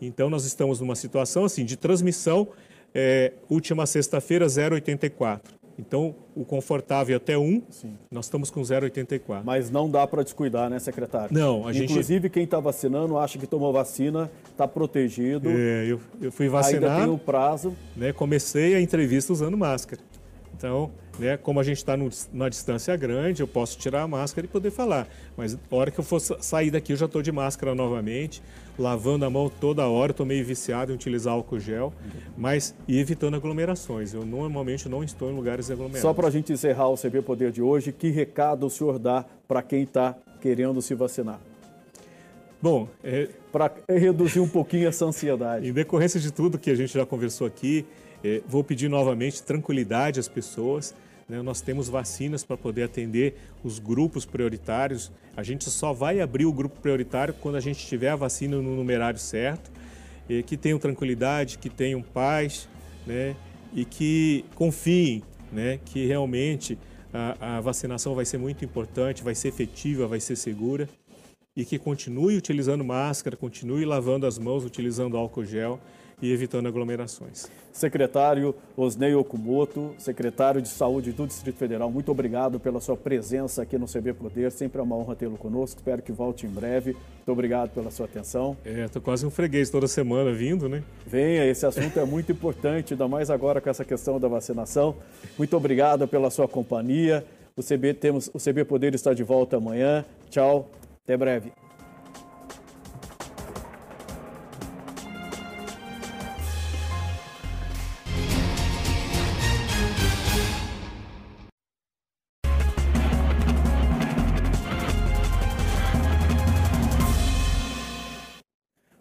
Então, 0.00 0.30
nós 0.30 0.44
estamos 0.44 0.80
numa 0.80 0.94
situação 0.94 1.44
assim 1.44 1.64
de 1.64 1.76
transmissão, 1.76 2.48
é, 2.94 3.32
última 3.50 3.84
sexta-feira, 3.84 4.46
0,84. 4.46 5.57
Então, 5.78 6.14
o 6.34 6.44
confortável 6.44 7.16
até 7.16 7.38
1, 7.38 7.62
Sim. 7.70 7.94
nós 8.10 8.24
estamos 8.24 8.50
com 8.50 8.60
0,84. 8.60 9.42
Mas 9.44 9.70
não 9.70 9.88
dá 9.88 10.06
para 10.06 10.24
descuidar, 10.24 10.68
né, 10.68 10.78
secretário? 10.80 11.32
Não, 11.32 11.66
a 11.68 11.72
gente... 11.72 11.92
Inclusive, 11.92 12.28
quem 12.28 12.44
está 12.44 12.58
vacinando 12.58 13.16
acha 13.16 13.38
que 13.38 13.46
tomou 13.46 13.72
vacina, 13.72 14.28
está 14.50 14.66
protegido. 14.66 15.48
É, 15.48 15.86
eu, 15.86 16.00
eu 16.20 16.32
fui 16.32 16.48
vacinar. 16.48 16.90
Ainda 16.90 17.04
tem 17.04 17.14
o 17.14 17.18
prazo. 17.18 17.76
Né, 17.96 18.12
comecei 18.12 18.74
a 18.74 18.80
entrevista 18.80 19.32
usando 19.32 19.56
máscara. 19.56 20.02
Então, 20.56 20.90
né, 21.18 21.36
como 21.36 21.60
a 21.60 21.62
gente 21.62 21.78
está 21.78 21.96
numa 21.96 22.48
distância 22.48 22.96
grande, 22.96 23.42
eu 23.42 23.48
posso 23.48 23.78
tirar 23.78 24.02
a 24.02 24.08
máscara 24.08 24.46
e 24.46 24.48
poder 24.48 24.70
falar. 24.70 25.08
Mas 25.36 25.54
na 25.54 25.60
hora 25.70 25.90
que 25.90 25.98
eu 25.98 26.04
for 26.04 26.20
sair 26.20 26.70
daqui, 26.70 26.92
eu 26.92 26.96
já 26.96 27.06
estou 27.06 27.22
de 27.22 27.32
máscara 27.32 27.74
novamente, 27.74 28.42
lavando 28.78 29.24
a 29.24 29.30
mão 29.30 29.50
toda 29.50 29.86
hora. 29.86 30.12
Estou 30.12 30.24
meio 30.24 30.44
viciado 30.44 30.92
em 30.92 30.94
utilizar 30.94 31.34
álcool 31.34 31.58
gel, 31.58 31.92
mas 32.36 32.74
e 32.86 32.98
evitando 32.98 33.34
aglomerações. 33.34 34.14
Eu 34.14 34.24
normalmente 34.24 34.88
não 34.88 35.02
estou 35.02 35.30
em 35.30 35.34
lugares 35.34 35.70
aglomerados. 35.70 36.02
Só 36.02 36.14
para 36.14 36.28
a 36.28 36.30
gente 36.30 36.52
encerrar 36.52 36.88
o 36.88 36.96
CB 36.96 37.22
Poder 37.22 37.50
de 37.50 37.62
hoje, 37.62 37.92
que 37.92 38.10
recado 38.10 38.66
o 38.66 38.70
senhor 38.70 38.98
dá 38.98 39.24
para 39.46 39.62
quem 39.62 39.82
está 39.82 40.16
querendo 40.40 40.80
se 40.80 40.94
vacinar? 40.94 41.40
Bom, 42.60 42.88
é... 43.04 43.28
para 43.52 43.70
reduzir 43.88 44.40
um 44.40 44.48
pouquinho 44.48 44.88
essa 44.88 45.04
ansiedade. 45.04 45.68
Em 45.68 45.72
decorrência 45.72 46.18
de 46.18 46.32
tudo 46.32 46.58
que 46.58 46.70
a 46.70 46.74
gente 46.74 46.92
já 46.92 47.06
conversou 47.06 47.46
aqui, 47.46 47.86
é, 48.22 48.42
vou 48.48 48.64
pedir 48.64 48.88
novamente 48.88 49.42
tranquilidade 49.42 50.18
às 50.18 50.28
pessoas. 50.28 50.94
Né? 51.28 51.42
Nós 51.42 51.60
temos 51.60 51.88
vacinas 51.88 52.44
para 52.44 52.56
poder 52.56 52.84
atender 52.84 53.36
os 53.62 53.78
grupos 53.78 54.24
prioritários. 54.24 55.12
A 55.36 55.42
gente 55.42 55.68
só 55.70 55.92
vai 55.92 56.20
abrir 56.20 56.46
o 56.46 56.52
grupo 56.52 56.80
prioritário 56.80 57.34
quando 57.34 57.56
a 57.56 57.60
gente 57.60 57.86
tiver 57.86 58.08
a 58.08 58.16
vacina 58.16 58.56
no 58.56 58.76
numerário 58.76 59.18
certo. 59.18 59.70
Que 60.46 60.58
tenham 60.58 60.78
tranquilidade, 60.78 61.56
que 61.56 61.70
tenham 61.70 62.02
paz, 62.02 62.68
né? 63.06 63.34
E 63.72 63.84
que 63.84 64.44
confiem, 64.54 65.22
né? 65.50 65.80
Que 65.86 66.06
realmente 66.06 66.78
a, 67.12 67.56
a 67.56 67.60
vacinação 67.62 68.14
vai 68.14 68.26
ser 68.26 68.36
muito 68.36 68.62
importante, 68.62 69.22
vai 69.22 69.34
ser 69.34 69.48
efetiva, 69.48 70.06
vai 70.06 70.20
ser 70.20 70.36
segura 70.36 70.86
e 71.58 71.64
que 71.64 71.76
continue 71.76 72.36
utilizando 72.36 72.84
máscara, 72.84 73.36
continue 73.36 73.84
lavando 73.84 74.26
as 74.26 74.38
mãos, 74.38 74.64
utilizando 74.64 75.16
álcool 75.16 75.44
gel 75.44 75.80
e 76.20 76.32
evitando 76.32 76.66
aglomerações. 76.66 77.46
Secretário 77.72 78.54
Osnei 78.76 79.14
Okumoto, 79.14 79.94
secretário 79.98 80.60
de 80.60 80.68
Saúde 80.68 81.12
do 81.12 81.26
Distrito 81.26 81.56
Federal, 81.56 81.90
muito 81.90 82.10
obrigado 82.10 82.58
pela 82.58 82.80
sua 82.80 82.96
presença 82.96 83.62
aqui 83.62 83.78
no 83.78 83.86
CB 83.86 84.14
Poder. 84.14 84.50
Sempre 84.50 84.80
é 84.80 84.82
uma 84.82 84.96
honra 84.96 85.14
tê-lo 85.14 85.36
conosco. 85.36 85.78
Espero 85.78 86.02
que 86.02 86.10
volte 86.10 86.44
em 86.44 86.48
breve. 86.48 86.92
Muito 86.92 87.32
obrigado 87.32 87.70
pela 87.70 87.90
sua 87.90 88.06
atenção. 88.06 88.56
É, 88.64 88.84
estou 88.84 89.00
quase 89.00 89.24
um 89.24 89.30
freguês 89.30 89.70
toda 89.70 89.86
semana 89.86 90.32
vindo, 90.32 90.68
né? 90.68 90.82
Venha, 91.06 91.46
esse 91.46 91.64
assunto 91.64 91.98
é 92.00 92.04
muito 92.04 92.32
importante, 92.32 92.94
ainda 92.94 93.06
mais 93.06 93.30
agora 93.30 93.60
com 93.60 93.70
essa 93.70 93.84
questão 93.84 94.18
da 94.18 94.26
vacinação. 94.26 94.96
Muito 95.36 95.56
obrigado 95.56 96.08
pela 96.08 96.30
sua 96.30 96.48
companhia. 96.48 97.24
O 97.56 97.62
CB, 97.62 97.94
temos, 97.94 98.30
o 98.32 98.38
CB 98.38 98.64
Poder 98.64 98.94
está 98.94 99.12
de 99.12 99.22
volta 99.22 99.56
amanhã. 99.56 100.04
Tchau, 100.30 100.68
até 101.04 101.16
breve. 101.16 101.52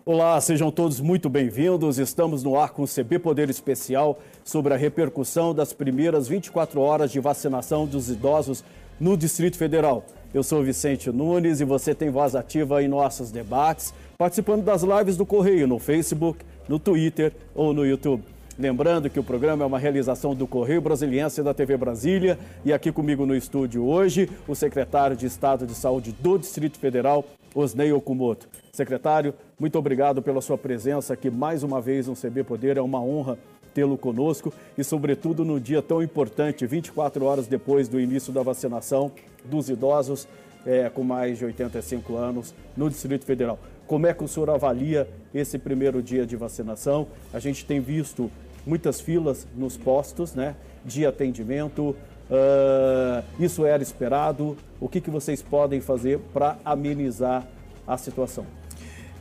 Olá, 0.10 0.40
sejam 0.40 0.72
todos 0.72 1.02
muito 1.02 1.30
bem-vindos. 1.30 1.98
Estamos 1.98 2.42
no 2.42 2.58
ar 2.58 2.70
com 2.70 2.84
o 2.84 2.88
CB 2.88 3.20
Poder 3.20 3.50
Especial 3.50 4.18
sobre 4.42 4.74
a 4.74 4.78
repercussão 4.78 5.54
das 5.54 5.74
primeiras 5.74 6.30
24 6.30 6.80
horas 6.80 7.12
de 7.12 7.20
vacinação 7.20 7.86
dos 7.86 8.10
idosos 8.10 8.64
no 8.98 9.18
Distrito 9.18 9.58
Federal. 9.58 10.06
Eu 10.34 10.44
sou 10.44 10.64
Vicente 10.64 11.12
Nunes 11.12 11.60
e 11.60 11.66
você 11.66 11.94
tem 11.94 12.10
voz 12.10 12.36
ativa 12.36 12.82
em 12.82 12.88
nossos 12.88 13.32
debates, 13.32 13.94
participando 14.18 14.64
das 14.64 14.82
lives 14.82 15.18
do 15.18 15.26
Correio 15.26 15.68
no 15.68 15.78
Facebook, 15.78 16.40
no 16.70 16.80
Twitter 16.80 17.34
ou 17.54 17.74
no 17.74 17.86
YouTube. 17.86 18.24
Lembrando 18.58 19.10
que 19.10 19.20
o 19.20 19.24
programa 19.24 19.66
é 19.66 19.68
uma 19.68 19.78
realização 19.78 20.34
do 20.34 20.48
Correio 20.48 20.80
Brasiliense 20.80 21.44
da 21.44 21.54
TV 21.54 21.76
Brasília 21.76 22.40
e 22.64 22.72
aqui 22.72 22.94
comigo 22.94 23.26
no 23.26 23.36
estúdio 23.36 23.86
hoje 23.86 24.30
o 24.48 24.56
secretário 24.56 25.18
de 25.18 25.26
Estado 25.26 25.68
de 25.68 25.76
Saúde 25.76 26.14
do 26.14 26.38
Distrito 26.38 26.80
Federal, 26.80 27.26
Osnei 27.54 27.92
Okumoto. 27.92 28.48
Secretário, 28.72 29.34
muito 29.60 29.80
obrigado 29.80 30.22
pela 30.22 30.40
sua 30.40 30.58
presença 30.58 31.14
aqui 31.14 31.32
mais 31.32 31.64
uma 31.64 31.82
vez 31.82 32.08
no 32.08 32.14
CB 32.14 32.44
Poder. 32.44 32.78
É 32.78 32.82
uma 32.82 33.02
honra 33.02 33.40
tê-lo 33.74 33.98
conosco 33.98 34.54
e, 34.78 34.84
sobretudo, 34.84 35.44
no 35.44 35.60
dia 35.60 35.82
tão 35.82 36.02
importante, 36.02 36.66
24 36.68 37.26
horas 37.26 37.48
depois 37.48 37.88
do 37.88 38.00
início 38.00 38.32
da 38.32 38.44
vacinação 38.44 39.12
dos 39.44 39.68
idosos 39.68 40.28
é, 40.64 40.90
com 40.90 41.04
mais 41.04 41.40
de 41.40 41.46
85 41.46 42.16
anos 42.16 42.54
no 42.76 42.88
Distrito 42.88 43.26
Federal. 43.26 43.58
Como 43.88 44.06
é 44.06 44.14
que 44.14 44.24
o 44.24 44.28
senhor 44.28 44.50
avalia 44.52 45.10
esse 45.34 45.58
primeiro 45.58 46.04
dia 46.04 46.24
de 46.24 46.36
vacinação? 46.36 47.08
A 47.34 47.40
gente 47.40 47.66
tem 47.66 47.80
visto 47.80 48.30
muitas 48.66 49.02
filas 49.02 49.48
nos 49.56 49.76
postos 49.76 50.36
né, 50.36 50.56
de 50.86 51.04
atendimento. 51.04 51.96
Uh, 52.30 53.24
isso 53.40 53.66
era 53.66 53.82
esperado? 53.82 54.56
O 54.80 54.88
que, 54.88 55.02
que 55.02 55.10
vocês 55.10 55.42
podem 55.42 55.82
fazer 55.82 56.20
para 56.32 56.60
amenizar 56.64 57.48
a 57.88 57.98
situação? 57.98 58.46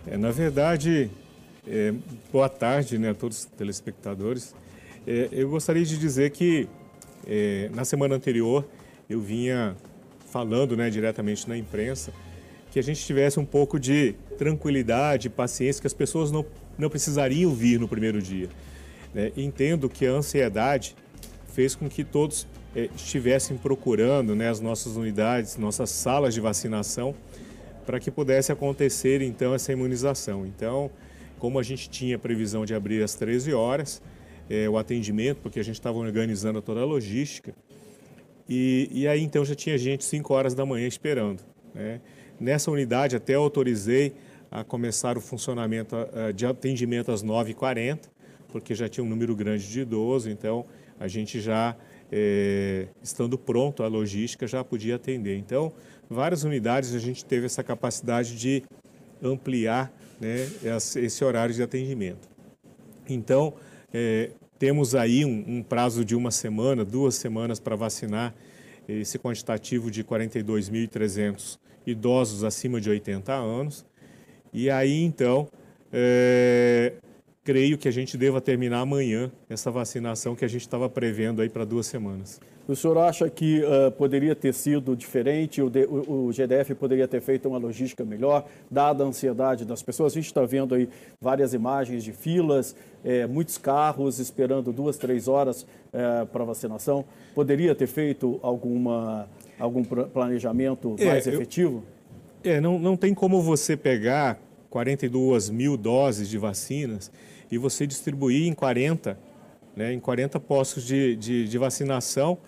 É, 0.09 0.17
na 0.17 0.31
verdade, 0.31 1.11
é, 1.67 1.93
boa 2.33 2.49
tarde 2.49 2.97
né, 2.97 3.11
a 3.11 3.15
todos 3.15 3.39
os 3.39 3.45
telespectadores. 3.45 4.55
É, 5.05 5.29
eu 5.33 5.51
gostaria 5.51 5.85
de 5.85 5.99
dizer 5.99 6.31
que 6.31 6.69
é, 7.27 7.69
na 7.75 7.85
semana 7.85 8.15
anterior 8.15 8.65
eu 9.11 9.21
vinha 9.21 9.77
falando 10.31 10.77
né, 10.77 10.91
diretamente 10.91 11.49
na 11.49 11.57
imprensa 11.57 12.13
que 12.71 12.79
a 12.79 12.83
gente 12.83 13.05
tivesse 13.05 13.41
um 13.41 13.45
pouco 13.45 13.81
de 13.81 14.15
tranquilidade, 14.39 15.29
paciência, 15.31 15.81
que 15.81 15.87
as 15.87 15.95
pessoas 15.95 16.31
não, 16.31 16.45
não 16.79 16.91
precisariam 16.91 17.53
vir 17.53 17.81
no 17.81 17.89
primeiro 17.89 18.21
dia. 18.21 18.49
Né? 19.15 19.33
Entendo 19.37 19.89
que 19.89 20.07
a 20.07 20.11
ansiedade 20.11 20.95
fez 21.49 21.75
com 21.75 21.89
que 21.89 22.05
todos 22.05 22.47
é, 22.77 22.91
estivessem 22.95 23.57
procurando 23.57 24.37
né, 24.37 24.51
as 24.51 24.61
nossas 24.61 24.95
unidades, 24.97 25.57
nossas 25.57 25.91
salas 25.91 26.35
de 26.35 26.41
vacinação, 26.41 27.15
para 27.87 28.01
que 28.01 28.11
pudesse 28.11 28.51
acontecer 28.51 29.23
então 29.23 29.55
essa 29.55 29.73
imunização. 29.73 30.45
Então, 30.45 30.91
como 31.39 31.59
a 31.59 31.63
gente 31.63 31.89
tinha 31.89 32.19
previsão 32.19 32.67
de 32.67 32.75
abrir 32.75 33.03
às 33.03 33.15
13 33.15 33.55
horas, 33.55 34.03
é, 34.51 34.69
o 34.69 34.77
atendimento, 34.77 35.39
porque 35.43 35.61
a 35.61 35.63
gente 35.63 35.77
estava 35.77 35.97
organizando 35.99 36.61
toda 36.61 36.81
a 36.81 36.85
logística, 36.85 37.55
e, 38.49 38.89
e, 38.93 39.09
aí 39.09 39.23
então 39.23 39.45
já 39.45 39.57
tinha 39.57 39.77
gente 39.77 40.05
5 40.05 40.33
horas 40.33 40.55
da 40.55 40.65
manhã 40.65 40.87
esperando. 40.87 41.43
Né? 41.75 42.01
Nessa 42.39 42.71
unidade 42.71 43.17
até 43.17 43.35
autorizei 43.35 44.13
a 44.51 44.63
começar 44.63 45.17
o 45.19 45.21
funcionamento 45.21 45.97
de 46.35 46.47
atendimento 46.47 47.11
às 47.11 47.25
9h40, 47.25 47.99
porque 48.49 48.75
já 48.75 48.89
tinha 48.89 49.03
um 49.03 49.09
número 49.09 49.35
grande 49.35 49.69
de 49.69 49.81
idosos, 49.81 50.31
então 50.31 50.65
a 50.99 51.09
gente 51.09 51.41
já, 51.41 51.77
é, 52.11 52.87
estando 53.03 53.37
pronto 53.37 53.83
a 53.83 53.89
logística, 53.89 54.47
já 54.47 54.63
podia 54.63 54.97
atender. 54.97 55.37
Então, 55.37 55.73
várias 56.09 56.45
unidades 56.45 56.95
a 56.95 56.99
gente 56.99 57.25
teve 57.25 57.47
essa 57.47 57.63
capacidade 57.63 58.37
de 58.37 58.63
ampliar 59.23 59.93
né, 60.21 60.49
esse 60.97 61.25
horário 61.25 61.55
de 61.55 61.63
atendimento. 61.63 62.29
Então, 63.09 63.55
é, 63.93 64.31
temos 64.59 64.95
aí 64.95 65.25
um, 65.25 65.45
um, 65.47 65.63
prazo 65.63 66.05
de 66.05 66.15
uma 66.15 66.31
semana, 66.31 66.85
duas 66.85 67.15
semanas 67.15 67.61
para 67.61 67.77
vacinar 67.77 68.35
esse 68.89 69.19
quantitativo 69.19 69.91
de 69.91 70.03
42.300 70.05 71.59
idosos 71.87 72.45
acima 72.45 72.81
de 72.81 72.89
80 72.89 73.33
anos. 73.33 73.85
E 74.53 74.71
aí, 74.71 75.03
então, 75.03 75.49
é, 75.93 76.95
creio 77.47 77.79
que 77.79 77.87
a 77.87 77.93
gente 77.93 78.19
deva 78.19 78.41
terminar 78.41 78.81
amanhã 78.81 79.31
essa 79.49 79.71
vacinação 79.71 80.35
que 80.35 80.45
a 80.45 80.49
gente 80.49 80.63
estava 80.63 80.91
prevendo 80.91 81.41
aí 81.41 81.49
para 81.49 81.65
duas 81.65 81.87
semanas. 81.87 82.41
O 82.67 82.75
senhor 82.75 82.99
acha 82.99 83.31
que 83.31 83.63
uh, 83.63 83.93
poderia 83.93 84.35
ter 84.35 84.53
sido 84.53 84.97
diferente, 84.97 85.63
o, 85.63 85.71
de, 85.71 85.85
o, 85.85 86.27
o, 86.27 86.33
GDF 86.33 86.75
poderia 86.75 87.07
ter 87.07 87.21
feito 87.21 87.49
uma 87.49 87.57
logística 87.57 88.05
melhor, 88.05 88.45
dada 88.69 89.05
a 89.05 89.07
ansiedade 89.07 89.65
das 89.65 89.81
pessoas? 89.81 90.13
A 90.13 90.17
gente 90.17 90.27
está 90.27 90.45
vendo 90.45 90.75
aí 90.75 90.89
várias 91.21 91.55
imagens 91.55 92.03
de 92.03 92.13
filas, 92.13 92.75
é, 93.05 93.29
muitos 93.29 93.57
carros 93.59 94.19
esperando 94.19 94.73
duas, 94.73 94.97
três 94.99 95.29
horas 95.29 95.65
é, 95.93 96.25
para 96.25 96.43
vacinação. 96.43 97.05
Poderia 97.33 97.77
ter 97.77 97.87
feito 97.87 98.41
alguma, 98.43 99.29
algum 99.57 99.85
planejamento 99.85 100.97
é, 100.99 101.05
mais 101.05 101.29
efetivo? 101.29 101.85
Eu, 102.43 102.55
é, 102.55 102.61
não, 102.61 102.77
não 102.77 102.97
tem 102.97 103.15
como 103.15 103.41
você 103.41 103.77
pegar 103.77 104.37
42 104.69 105.49
mil 105.49 105.77
doses 105.77 106.29
de 106.29 106.39
vacinas 106.39 107.13
e 107.51 107.59
você 107.59 107.87
distribuir 107.87 108.47
em 108.47 108.53
40, 108.53 109.19
né, 109.75 109.93
em 109.93 110.01
40 110.01 110.41
postos 110.41 110.85
de, 110.85 111.17
de, 111.17 111.49
de 111.49 111.59
vacinação 111.59 112.39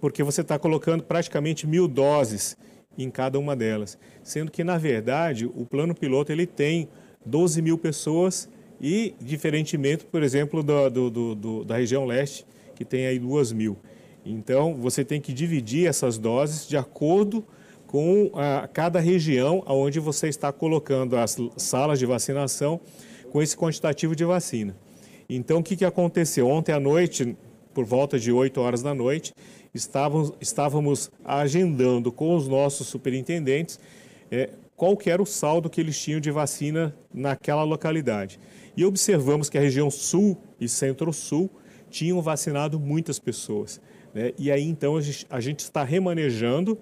porque 0.00 0.22
você 0.22 0.40
está 0.40 0.58
colocando 0.58 1.02
praticamente 1.02 1.66
mil 1.66 1.88
doses 1.88 2.56
em 2.98 3.10
cada 3.10 3.38
uma 3.38 3.56
delas. 3.56 3.98
Sendo 4.22 4.50
que, 4.50 4.64
na 4.64 4.78
verdade, 4.78 5.46
o 5.46 5.64
plano 5.64 5.94
piloto 5.94 6.32
ele 6.32 6.46
tem 6.46 6.88
12 7.24 7.60
mil 7.62 7.78
pessoas 7.78 8.48
e, 8.80 9.14
diferentemente, 9.20 10.04
por 10.04 10.22
exemplo, 10.22 10.62
do, 10.62 11.10
do, 11.10 11.34
do, 11.34 11.64
da 11.64 11.76
região 11.76 12.04
leste, 12.04 12.46
que 12.74 12.84
tem 12.84 13.06
aí 13.06 13.18
2 13.18 13.52
mil. 13.52 13.76
Então, 14.24 14.74
você 14.74 15.04
tem 15.04 15.20
que 15.20 15.32
dividir 15.32 15.88
essas 15.88 16.18
doses 16.18 16.68
de 16.68 16.76
acordo 16.76 17.44
com 17.86 18.30
a, 18.34 18.68
cada 18.68 18.98
região 18.98 19.62
onde 19.66 20.00
você 20.00 20.28
está 20.28 20.52
colocando 20.52 21.16
as 21.16 21.36
salas 21.56 21.98
de 21.98 22.06
vacinação 22.06 22.80
com 23.36 23.42
esse 23.42 23.54
quantitativo 23.54 24.16
de 24.16 24.24
vacina. 24.24 24.74
Então, 25.28 25.58
o 25.58 25.62
que, 25.62 25.76
que 25.76 25.84
aconteceu? 25.84 26.48
Ontem 26.48 26.72
à 26.72 26.80
noite, 26.80 27.36
por 27.74 27.84
volta 27.84 28.18
de 28.18 28.32
8 28.32 28.58
horas 28.58 28.82
da 28.82 28.94
noite, 28.94 29.34
estávamos, 29.74 30.32
estávamos 30.40 31.10
agendando 31.22 32.10
com 32.10 32.34
os 32.34 32.48
nossos 32.48 32.86
superintendentes 32.86 33.78
é, 34.30 34.48
qual 34.74 34.96
era 35.04 35.20
o 35.20 35.26
saldo 35.26 35.68
que 35.68 35.82
eles 35.82 36.00
tinham 36.00 36.18
de 36.18 36.30
vacina 36.30 36.96
naquela 37.12 37.62
localidade. 37.62 38.40
E 38.74 38.86
observamos 38.86 39.50
que 39.50 39.58
a 39.58 39.60
região 39.60 39.90
sul 39.90 40.38
e 40.58 40.66
centro-sul 40.66 41.50
tinham 41.90 42.22
vacinado 42.22 42.80
muitas 42.80 43.18
pessoas. 43.18 43.82
Né? 44.14 44.32
E 44.38 44.50
aí, 44.50 44.64
então, 44.66 44.96
a 44.96 45.02
gente, 45.02 45.26
a 45.28 45.40
gente 45.40 45.58
está 45.58 45.84
remanejando 45.84 46.78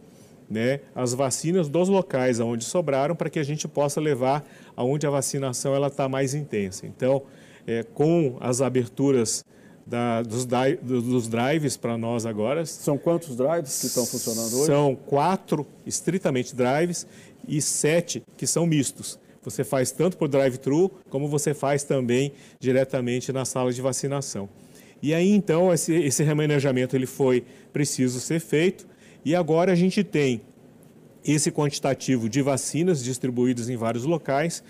né, 0.54 0.78
as 0.94 1.12
vacinas 1.12 1.68
dos 1.68 1.88
locais 1.88 2.38
onde 2.38 2.62
sobraram 2.64 3.16
para 3.16 3.28
que 3.28 3.40
a 3.40 3.42
gente 3.42 3.66
possa 3.66 4.00
levar 4.00 4.46
aonde 4.76 5.04
a 5.04 5.10
vacinação 5.10 5.74
ela 5.74 5.88
está 5.88 6.08
mais 6.08 6.32
intensa. 6.32 6.86
Então, 6.86 7.22
é, 7.66 7.82
com 7.82 8.36
as 8.40 8.60
aberturas 8.60 9.44
da, 9.84 10.22
dos, 10.22 10.46
dos, 10.46 11.28
drives 11.28 11.76
para 11.76 11.98
nós 11.98 12.24
agora. 12.24 12.64
São 12.64 12.96
quantos 12.96 13.36
drives 13.36 13.80
que 13.80 13.86
estão 13.86 14.06
funcionando 14.06 14.54
hoje? 14.54 14.66
São 14.66 14.94
quatro 14.94 15.66
estritamente 15.84 16.54
drives 16.54 17.04
e 17.46 17.60
sete 17.60 18.22
que 18.36 18.46
são 18.46 18.64
mistos. 18.64 19.18
Você 19.42 19.64
faz 19.64 19.90
tanto 19.90 20.16
por 20.16 20.28
drive-thru, 20.28 20.90
como 21.10 21.28
você 21.28 21.52
faz 21.52 21.82
também 21.82 22.32
diretamente 22.60 23.32
na 23.32 23.44
sala 23.44 23.72
de 23.72 23.82
vacinação. 23.82 24.48
E 25.02 25.12
aí, 25.12 25.28
então, 25.32 25.74
esse, 25.74 25.92
esse 25.92 26.22
remanejamento 26.22 26.96
ele 26.96 27.06
foi 27.06 27.44
preciso 27.72 28.20
ser 28.20 28.40
feito 28.40 28.86
e 29.24 29.34
agora 29.34 29.72
a 29.72 29.74
gente 29.74 30.04
tem 30.04 30.42
esse 31.24 31.50
quantitativo 31.50 32.28
de 32.28 32.42
vacinas 32.42 33.02
distribuídas 33.02 33.68
em 33.68 33.76
vários 33.76 34.04
locais, 34.04 34.62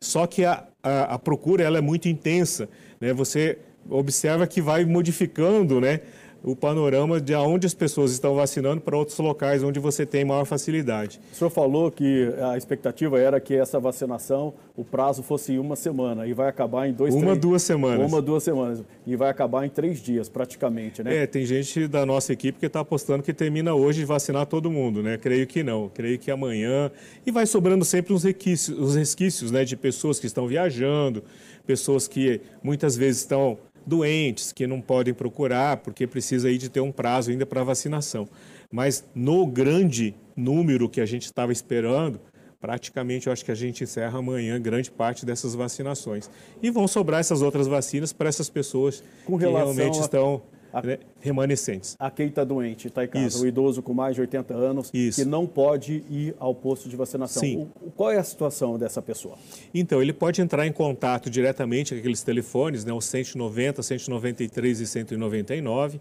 só 0.00 0.26
que 0.26 0.44
a, 0.44 0.66
a, 0.82 1.14
a 1.14 1.18
procura 1.18 1.64
ela 1.64 1.78
é 1.78 1.80
muito 1.80 2.08
intensa. 2.08 2.68
Né? 3.00 3.12
Você 3.12 3.58
observa 3.88 4.46
que 4.46 4.60
vai 4.60 4.84
modificando 4.84 5.80
né, 5.80 6.00
o 6.42 6.56
panorama 6.56 7.20
de 7.20 7.34
onde 7.34 7.66
as 7.66 7.74
pessoas 7.74 8.12
estão 8.12 8.34
vacinando 8.34 8.80
para 8.80 8.96
outros 8.96 9.18
locais 9.18 9.62
onde 9.62 9.78
você 9.78 10.04
tem 10.04 10.24
maior 10.24 10.44
facilidade. 10.44 11.20
O 11.32 11.36
senhor 11.36 11.50
falou 11.50 11.90
que 11.90 12.32
a 12.40 12.56
expectativa 12.56 13.18
era 13.20 13.40
que 13.40 13.54
essa 13.54 13.78
vacinação, 13.78 14.52
o 14.76 14.84
prazo 14.84 15.22
fosse 15.22 15.58
uma 15.58 15.76
semana 15.76 16.26
e 16.26 16.32
vai 16.32 16.48
acabar 16.48 16.88
em 16.88 16.92
dois, 16.92 17.14
Uma, 17.14 17.26
três... 17.26 17.38
duas 17.38 17.62
semanas. 17.62 18.10
Uma, 18.10 18.20
duas 18.20 18.42
semanas. 18.42 18.82
E 19.06 19.14
vai 19.14 19.30
acabar 19.30 19.64
em 19.64 19.68
três 19.68 20.00
dias, 20.00 20.28
praticamente, 20.28 21.02
né? 21.02 21.18
É, 21.18 21.26
tem 21.26 21.44
gente 21.46 21.86
da 21.86 22.04
nossa 22.04 22.32
equipe 22.32 22.58
que 22.58 22.66
está 22.66 22.80
apostando 22.80 23.22
que 23.22 23.32
termina 23.32 23.74
hoje 23.74 24.00
de 24.00 24.04
vacinar 24.04 24.46
todo 24.46 24.70
mundo, 24.70 25.02
né? 25.02 25.16
Creio 25.16 25.46
que 25.46 25.62
não. 25.62 25.88
Creio 25.88 26.18
que 26.18 26.30
amanhã... 26.30 26.90
E 27.24 27.30
vai 27.30 27.46
sobrando 27.46 27.84
sempre 27.84 28.12
uns 28.12 28.24
resquícios, 28.24 28.78
os 28.78 28.96
resquícios 28.96 29.50
né, 29.50 29.64
de 29.64 29.76
pessoas 29.76 30.18
que 30.18 30.26
estão 30.26 30.46
viajando, 30.46 31.22
pessoas 31.66 32.08
que 32.08 32.40
muitas 32.62 32.96
vezes 32.96 33.20
estão 33.20 33.58
doentes 33.86 34.52
que 34.52 34.66
não 34.66 34.80
podem 34.80 35.12
procurar 35.12 35.78
porque 35.78 36.06
precisa 36.06 36.48
aí 36.48 36.58
de 36.58 36.68
ter 36.68 36.80
um 36.80 36.92
prazo 36.92 37.30
ainda 37.30 37.46
para 37.46 37.62
vacinação. 37.62 38.28
Mas 38.70 39.04
no 39.14 39.46
grande 39.46 40.14
número 40.36 40.88
que 40.88 41.00
a 41.00 41.06
gente 41.06 41.24
estava 41.24 41.52
esperando, 41.52 42.20
praticamente 42.60 43.26
eu 43.26 43.32
acho 43.32 43.44
que 43.44 43.50
a 43.50 43.54
gente 43.54 43.84
encerra 43.84 44.18
amanhã 44.18 44.60
grande 44.60 44.90
parte 44.90 45.26
dessas 45.26 45.54
vacinações. 45.54 46.30
E 46.62 46.70
vão 46.70 46.86
sobrar 46.88 47.20
essas 47.20 47.42
outras 47.42 47.66
vacinas 47.66 48.12
para 48.12 48.28
essas 48.28 48.48
pessoas 48.48 49.02
que 49.26 49.36
realmente 49.36 49.98
a... 49.98 50.02
estão 50.02 50.42
a, 50.72 50.82
né, 50.82 50.98
remanescentes. 51.20 51.96
A 51.98 52.10
quem 52.10 52.28
está 52.28 52.44
doente, 52.44 52.88
está 52.88 53.04
em 53.04 53.08
casa, 53.08 53.26
Isso. 53.26 53.44
o 53.44 53.46
idoso 53.46 53.82
com 53.82 53.92
mais 53.92 54.14
de 54.14 54.20
80 54.22 54.54
anos, 54.54 54.90
Isso. 54.92 55.20
que 55.20 55.28
não 55.28 55.46
pode 55.46 56.04
ir 56.10 56.34
ao 56.38 56.54
posto 56.54 56.88
de 56.88 56.96
vacinação. 56.96 57.42
Sim. 57.42 57.68
O, 57.80 57.90
qual 57.90 58.10
é 58.10 58.18
a 58.18 58.24
situação 58.24 58.78
dessa 58.78 59.02
pessoa? 59.02 59.36
Então, 59.74 60.00
ele 60.00 60.12
pode 60.12 60.40
entrar 60.40 60.66
em 60.66 60.72
contato 60.72 61.28
diretamente 61.28 61.94
com 61.94 62.00
aqueles 62.00 62.22
telefones, 62.22 62.84
né, 62.84 62.92
os 62.92 63.04
190, 63.04 63.82
193 63.82 64.80
e 64.80 64.86
199, 64.86 66.00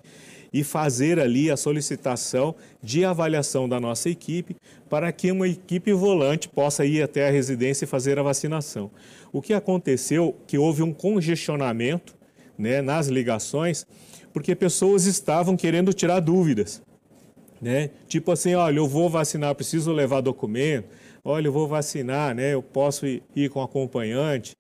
e 0.54 0.64
fazer 0.64 1.20
ali 1.20 1.50
a 1.50 1.56
solicitação 1.56 2.56
de 2.84 3.06
avaliação 3.06 3.70
da 3.70 3.80
nossa 3.80 4.10
equipe 4.10 4.56
para 4.90 5.12
que 5.12 5.32
uma 5.32 5.48
equipe 5.48 5.94
volante 5.94 6.50
possa 6.50 6.86
ir 6.86 7.02
até 7.02 7.28
a 7.28 7.32
residência 7.32 7.86
e 7.86 7.88
fazer 7.88 8.20
a 8.20 8.24
vacinação. 8.24 8.92
O 9.32 9.42
que 9.42 9.54
aconteceu 9.54 10.36
que 10.46 10.58
houve 10.58 10.84
um 10.84 10.92
congestionamento 10.92 12.14
né, 12.58 12.82
nas 12.82 13.08
ligações 13.08 13.88
porque 14.34 14.56
pessoas 14.56 15.06
estavam 15.06 15.56
querendo 15.56 15.94
tirar 15.94 16.20
dúvidas. 16.20 16.82
Né? 17.62 17.92
Tipo 18.08 18.32
assim, 18.32 18.56
olha, 18.56 18.78
eu 18.78 18.88
vou 18.88 19.10
vacinar, 19.10 19.54
preciso 19.54 19.92
levar 19.92 20.22
documento, 20.22 20.88
olha, 21.24 21.48
eu 21.48 21.52
vou 21.52 21.68
vacinar, 21.68 22.34
né? 22.34 22.54
eu 22.54 22.64
posso 22.64 23.06
ir, 23.06 23.22
ir 23.36 23.50
com 23.50 23.62
acompanhante. 23.62 24.56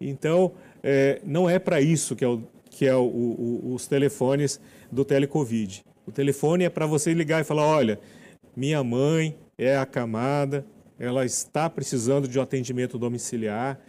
Então, 0.00 0.52
é, 0.82 1.20
não 1.24 1.48
é 1.48 1.58
para 1.58 1.80
isso 1.80 2.14
que 2.14 2.24
é, 2.24 2.28
o, 2.28 2.42
que 2.70 2.86
é 2.86 2.94
o, 2.94 3.02
o, 3.02 3.74
os 3.74 3.86
telefones 3.86 4.60
do 4.90 5.04
Telecovid. 5.04 5.84
O 6.06 6.12
telefone 6.12 6.64
é 6.64 6.70
para 6.70 6.86
você 6.86 7.12
ligar 7.12 7.40
e 7.40 7.44
falar, 7.44 7.66
olha, 7.66 7.98
minha 8.54 8.84
mãe 8.84 9.36
é 9.58 9.76
acamada, 9.76 10.64
ela 10.98 11.24
está 11.24 11.68
precisando 11.68 12.28
de 12.28 12.38
um 12.38 12.42
atendimento 12.42 12.98
domiciliar, 12.98 13.80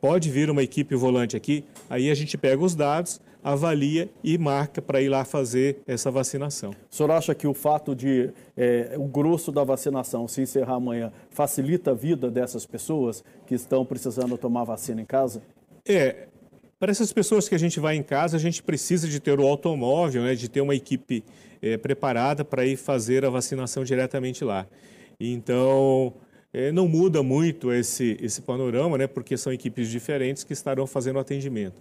pode 0.00 0.30
vir 0.30 0.50
uma 0.50 0.62
equipe 0.62 0.94
volante 0.96 1.36
aqui, 1.36 1.64
aí 1.88 2.10
a 2.10 2.14
gente 2.14 2.36
pega 2.36 2.62
os 2.62 2.74
dados, 2.74 3.20
avalia 3.42 4.08
e 4.22 4.36
marca 4.36 4.82
para 4.82 5.00
ir 5.00 5.08
lá 5.08 5.24
fazer 5.24 5.78
essa 5.86 6.10
vacinação. 6.10 6.70
O 6.90 6.94
senhor 6.94 7.10
acha 7.10 7.34
que 7.34 7.46
o 7.46 7.54
fato 7.54 7.94
de 7.94 8.30
é, 8.56 8.94
o 8.96 9.04
grosso 9.04 9.50
da 9.50 9.64
vacinação 9.64 10.28
se 10.28 10.42
encerrar 10.42 10.74
amanhã 10.74 11.12
facilita 11.30 11.92
a 11.92 11.94
vida 11.94 12.30
dessas 12.30 12.66
pessoas 12.66 13.24
que 13.46 13.54
estão 13.54 13.84
precisando 13.84 14.36
tomar 14.36 14.64
vacina 14.64 15.00
em 15.00 15.04
casa? 15.04 15.42
É, 15.86 16.28
para 16.78 16.90
essas 16.90 17.12
pessoas 17.12 17.48
que 17.48 17.54
a 17.54 17.58
gente 17.58 17.80
vai 17.80 17.96
em 17.96 18.02
casa, 18.02 18.36
a 18.36 18.40
gente 18.40 18.62
precisa 18.62 19.08
de 19.08 19.20
ter 19.20 19.38
o 19.38 19.46
automóvel, 19.46 20.22
né, 20.22 20.34
de 20.34 20.48
ter 20.48 20.60
uma 20.60 20.74
equipe 20.74 21.24
é, 21.60 21.76
preparada 21.76 22.44
para 22.44 22.64
ir 22.64 22.76
fazer 22.76 23.24
a 23.24 23.30
vacinação 23.30 23.84
diretamente 23.84 24.44
lá. 24.44 24.66
Então, 25.18 26.14
é, 26.52 26.72
não 26.72 26.88
muda 26.88 27.22
muito 27.22 27.72
esse, 27.72 28.16
esse 28.20 28.40
panorama, 28.42 28.96
né, 28.96 29.06
porque 29.06 29.36
são 29.36 29.52
equipes 29.52 29.88
diferentes 29.88 30.42
que 30.44 30.52
estarão 30.52 30.86
fazendo 30.86 31.16
o 31.16 31.20
atendimento 31.20 31.80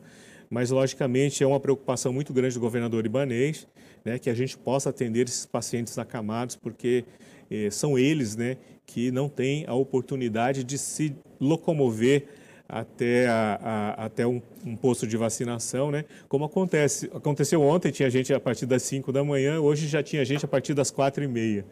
mas 0.49 0.71
logicamente 0.71 1.43
é 1.43 1.47
uma 1.47 1.59
preocupação 1.59 2.11
muito 2.11 2.33
grande 2.33 2.55
do 2.55 2.59
governador 2.59 3.05
Ibanês, 3.05 3.67
né, 4.03 4.17
que 4.17 4.29
a 4.29 4.33
gente 4.33 4.57
possa 4.57 4.89
atender 4.89 5.27
esses 5.27 5.45
pacientes 5.45 5.97
acamados, 5.97 6.55
porque 6.55 7.05
eh, 7.51 7.69
são 7.69 7.97
eles 7.97 8.35
né, 8.35 8.57
que 8.85 9.11
não 9.11 9.29
têm 9.29 9.65
a 9.67 9.73
oportunidade 9.73 10.63
de 10.63 10.77
se 10.77 11.15
locomover 11.39 12.25
até, 12.67 13.27
a, 13.27 13.59
a, 13.61 14.05
até 14.05 14.27
um, 14.27 14.41
um, 14.63 14.75
posto 14.75 15.07
de 15.07 15.17
vacinação, 15.17 15.89
né? 15.89 16.05
Como 16.27 16.45
acontece, 16.45 17.09
aconteceu 17.13 17.63
ontem, 17.63 17.91
tinha 17.91 18.09
gente 18.11 18.31
a 18.31 18.39
partir 18.39 18.67
das 18.67 18.83
5 18.83 19.11
da 19.11 19.23
manhã, 19.23 19.59
hoje 19.59 19.87
já 19.87 20.03
tinha 20.03 20.23
gente 20.23 20.45
a 20.45 20.47
partir 20.47 20.75
das 20.75 20.91
4 20.91 21.23
e 21.23 21.27
meia, 21.27 21.65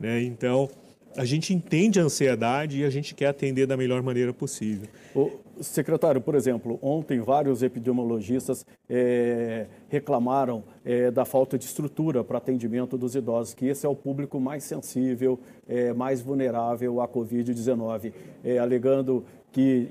né? 0.00 0.22
Então, 0.22 0.70
a 1.16 1.24
gente 1.26 1.52
entende 1.52 2.00
a 2.00 2.04
ansiedade 2.04 2.80
e 2.80 2.84
a 2.84 2.90
gente 2.90 3.14
quer 3.14 3.26
atender 3.26 3.66
da 3.66 3.76
melhor 3.76 4.02
maneira 4.02 4.32
possível. 4.32 4.88
O 5.14 5.30
secretário, 5.60 6.20
por 6.20 6.34
exemplo, 6.34 6.78
ontem 6.82 7.20
vários 7.20 7.62
epidemiologistas 7.62 8.64
é, 8.88 9.66
reclamaram 9.88 10.64
é, 10.84 11.10
da 11.10 11.24
falta 11.24 11.58
de 11.58 11.64
estrutura 11.64 12.22
para 12.24 12.38
atendimento 12.38 12.96
dos 12.96 13.14
idosos, 13.14 13.54
que 13.54 13.66
esse 13.66 13.86
é 13.86 13.88
o 13.88 13.94
público 13.94 14.40
mais 14.40 14.64
sensível, 14.64 15.38
é, 15.68 15.92
mais 15.92 16.20
vulnerável 16.20 17.00
à 17.00 17.08
Covid-19, 17.08 18.12
alegando 18.60 19.24
que 19.52 19.88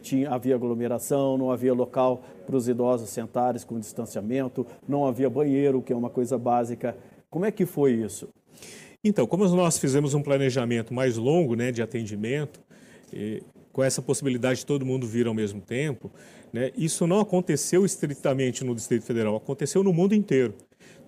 tinha, 0.00 0.30
havia 0.30 0.54
aglomeração, 0.54 1.36
não 1.36 1.50
havia 1.50 1.74
local 1.74 2.22
para 2.46 2.56
os 2.56 2.68
idosos 2.68 3.10
sentarem 3.10 3.60
com 3.62 3.78
distanciamento, 3.78 4.66
não 4.88 5.06
havia 5.06 5.28
banheiro, 5.28 5.82
que 5.82 5.92
é 5.92 5.96
uma 5.96 6.10
coisa 6.10 6.38
básica. 6.38 6.96
Como 7.28 7.44
é 7.44 7.50
que 7.50 7.66
foi 7.66 7.92
isso? 7.92 8.28
Então, 9.04 9.26
como 9.26 9.44
nós 9.48 9.78
fizemos 9.78 10.14
um 10.14 10.22
planejamento 10.22 10.94
mais 10.94 11.16
longo 11.16 11.56
né, 11.56 11.72
de 11.72 11.82
atendimento, 11.82 12.60
com 13.72 13.82
essa 13.82 14.02
possibilidade 14.02 14.60
de 14.60 14.66
todo 14.66 14.84
mundo 14.84 15.06
vir 15.06 15.26
ao 15.26 15.34
mesmo 15.34 15.60
tempo, 15.60 16.10
né, 16.52 16.70
isso 16.76 17.06
não 17.06 17.20
aconteceu 17.20 17.84
estritamente 17.84 18.64
no 18.64 18.74
Distrito 18.74 19.04
Federal, 19.04 19.34
aconteceu 19.34 19.82
no 19.82 19.92
mundo 19.92 20.14
inteiro. 20.14 20.54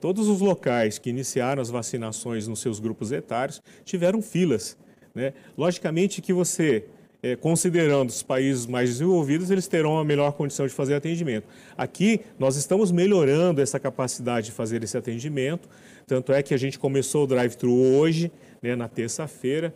Todos 0.01 0.29
os 0.29 0.41
locais 0.41 0.99
que 0.99 1.11
iniciaram 1.11 1.61
as 1.61 1.71
vacinações 1.71 2.49
nos 2.49 2.61
seus 2.61 2.81
grupos 2.81 3.13
etários 3.13 3.63
tiveram 3.85 4.21
filas. 4.21 4.77
Né? 5.15 5.33
Logicamente 5.57 6.21
que 6.21 6.33
você 6.33 6.85
é, 7.25 7.35
considerando 7.35 8.11
os 8.11 8.23
países 8.23 8.67
mais 8.67 8.91
desenvolvidos, 8.91 9.51
eles 9.51 9.67
terão 9.67 9.99
a 9.99 10.05
melhor 10.05 10.33
condição 10.33 10.67
de 10.67 10.75
fazer 10.75 10.95
atendimento. 10.95 11.49
Aqui, 11.75 12.21
nós 12.39 12.55
estamos 12.55 12.93
melhorando 12.93 13.63
essa 13.63 13.81
capacidade 13.81 14.47
de 14.47 14.53
fazer 14.53 14.85
esse 14.85 14.95
atendimento, 14.95 15.67
tanto 16.07 16.35
é 16.35 16.43
que 16.43 16.53
a 16.53 16.59
gente 16.59 16.79
começou 16.79 17.25
o 17.25 17.27
drive-thru 17.27 17.73
hoje, 17.73 18.31
né, 18.61 18.77
na 18.77 18.89
terça-feira, 18.89 19.75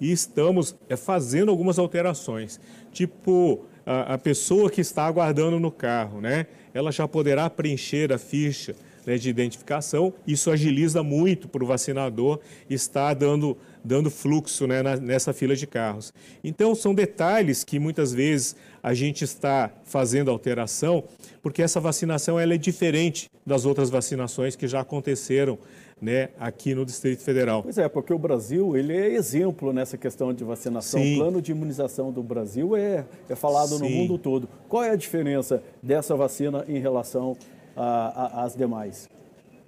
e 0.00 0.12
estamos 0.12 0.76
é, 0.88 0.96
fazendo 0.96 1.50
algumas 1.50 1.78
alterações. 1.78 2.60
Tipo, 2.92 3.64
a, 3.84 4.14
a, 4.14 4.18
pessoa 4.18 4.70
que 4.70 4.80
está 4.80 5.06
aguardando 5.06 5.60
no 5.60 5.70
carro, 5.70 6.20
né, 6.20 6.46
ela 6.74 6.90
já 6.90 7.06
poderá 7.06 7.48
preencher 7.48 8.12
a 8.12 8.18
ficha 8.18 8.74
né, 9.06 9.16
de 9.16 9.30
identificação. 9.30 10.12
Isso 10.26 10.50
agiliza 10.50 11.02
muito 11.02 11.48
para 11.48 11.62
o 11.62 11.66
vacinador 11.66 12.40
estar 12.68 13.14
dando, 13.14 13.56
dando 13.84 14.10
fluxo 14.10 14.66
né, 14.66 14.82
na, 14.82 14.96
nessa 14.96 15.32
fila 15.32 15.54
de 15.54 15.66
carros. 15.66 16.12
Então, 16.42 16.74
são 16.74 16.94
detalhes 16.94 17.62
que 17.62 17.78
muitas 17.78 18.12
vezes 18.12 18.56
a 18.82 18.92
gente 18.92 19.22
está 19.24 19.70
fazendo 19.84 20.30
alteração, 20.30 21.04
porque 21.40 21.62
essa 21.62 21.80
vacinação 21.80 22.38
ela 22.38 22.54
é 22.54 22.58
diferente 22.58 23.30
das 23.46 23.64
outras 23.64 23.88
vacinações 23.88 24.56
que 24.56 24.66
já 24.66 24.80
aconteceram 24.80 25.58
né, 26.00 26.28
aqui 26.38 26.74
no 26.74 26.84
Distrito 26.84 27.22
Federal. 27.22 27.62
Pois 27.62 27.78
é, 27.78 27.88
porque 27.88 28.12
o 28.12 28.18
Brasil 28.18 28.76
ele 28.76 28.94
é 28.94 29.14
exemplo 29.14 29.72
nessa 29.72 29.96
questão 29.96 30.32
de 30.32 30.44
vacinação. 30.44 31.00
Sim. 31.00 31.14
O 31.14 31.18
plano 31.18 31.40
de 31.40 31.52
imunização 31.52 32.12
do 32.12 32.22
Brasil 32.22 32.76
é, 32.76 33.04
é 33.28 33.34
falado 33.34 33.70
Sim. 33.70 33.78
no 33.78 33.90
mundo 33.90 34.18
todo. 34.18 34.48
Qual 34.68 34.82
é 34.82 34.90
a 34.90 34.96
diferença 34.96 35.62
dessa 35.82 36.14
vacina 36.14 36.64
em 36.68 36.78
relação 36.78 37.36
às 37.74 38.54
demais? 38.54 39.08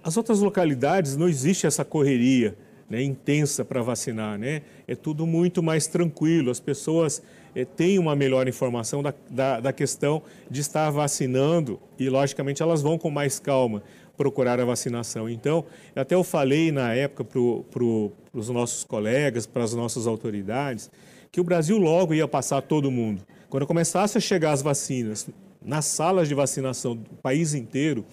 As 0.03 0.17
outras 0.17 0.39
localidades 0.39 1.17
não 1.17 1.27
existe 1.27 1.65
essa 1.65 1.83
correria 1.83 2.55
né, 2.89 3.01
intensa 3.01 3.63
para 3.63 3.81
vacinar, 3.81 4.37
né? 4.37 4.63
É 4.87 4.95
tudo 4.95 5.27
muito 5.27 5.61
mais 5.61 5.85
tranquilo, 5.85 6.49
as 6.49 6.59
pessoas 6.59 7.21
é, 7.53 7.63
têm 7.63 7.99
uma 7.99 8.15
melhor 8.15 8.47
informação 8.47 9.03
da, 9.03 9.13
da, 9.29 9.59
da, 9.59 9.73
questão 9.73 10.23
de 10.49 10.61
estar 10.61 10.89
vacinando 10.89 11.79
e, 11.99 12.09
logicamente, 12.09 12.63
elas 12.63 12.81
vão 12.81 12.97
com 12.97 13.11
mais 13.11 13.39
calma 13.39 13.83
procurar 14.19 14.59
a 14.59 14.65
vacinação. 14.65 15.29
Então, 15.29 15.63
até 15.95 16.13
eu 16.13 16.25
falei 16.25 16.73
na 16.73 16.93
época 16.93 17.23
para 17.23 17.39
pro, 17.71 18.11
os 18.33 18.49
nossos 18.49 18.83
colegas, 18.83 19.47
para 19.47 19.63
as 19.63 19.73
nossas 19.73 20.05
autoridades, 20.05 20.91
que 21.31 21.39
o 21.39 21.43
Brasil 21.43 21.77
logo 21.77 22.13
ia 22.13 22.27
passar 22.27 22.61
todo 22.61 22.91
mundo. 22.91 23.21
Quando 23.49 23.65
começasse 23.65 24.17
a 24.17 24.21
chegar 24.21 24.51
as 24.51 24.61
vacinas 24.61 25.29
nas 25.61 25.85
salas 25.85 26.27
de 26.27 26.35
vacinação 26.35 26.97
do 26.97 27.15
país 27.23 27.53
inteiro, 27.53 28.03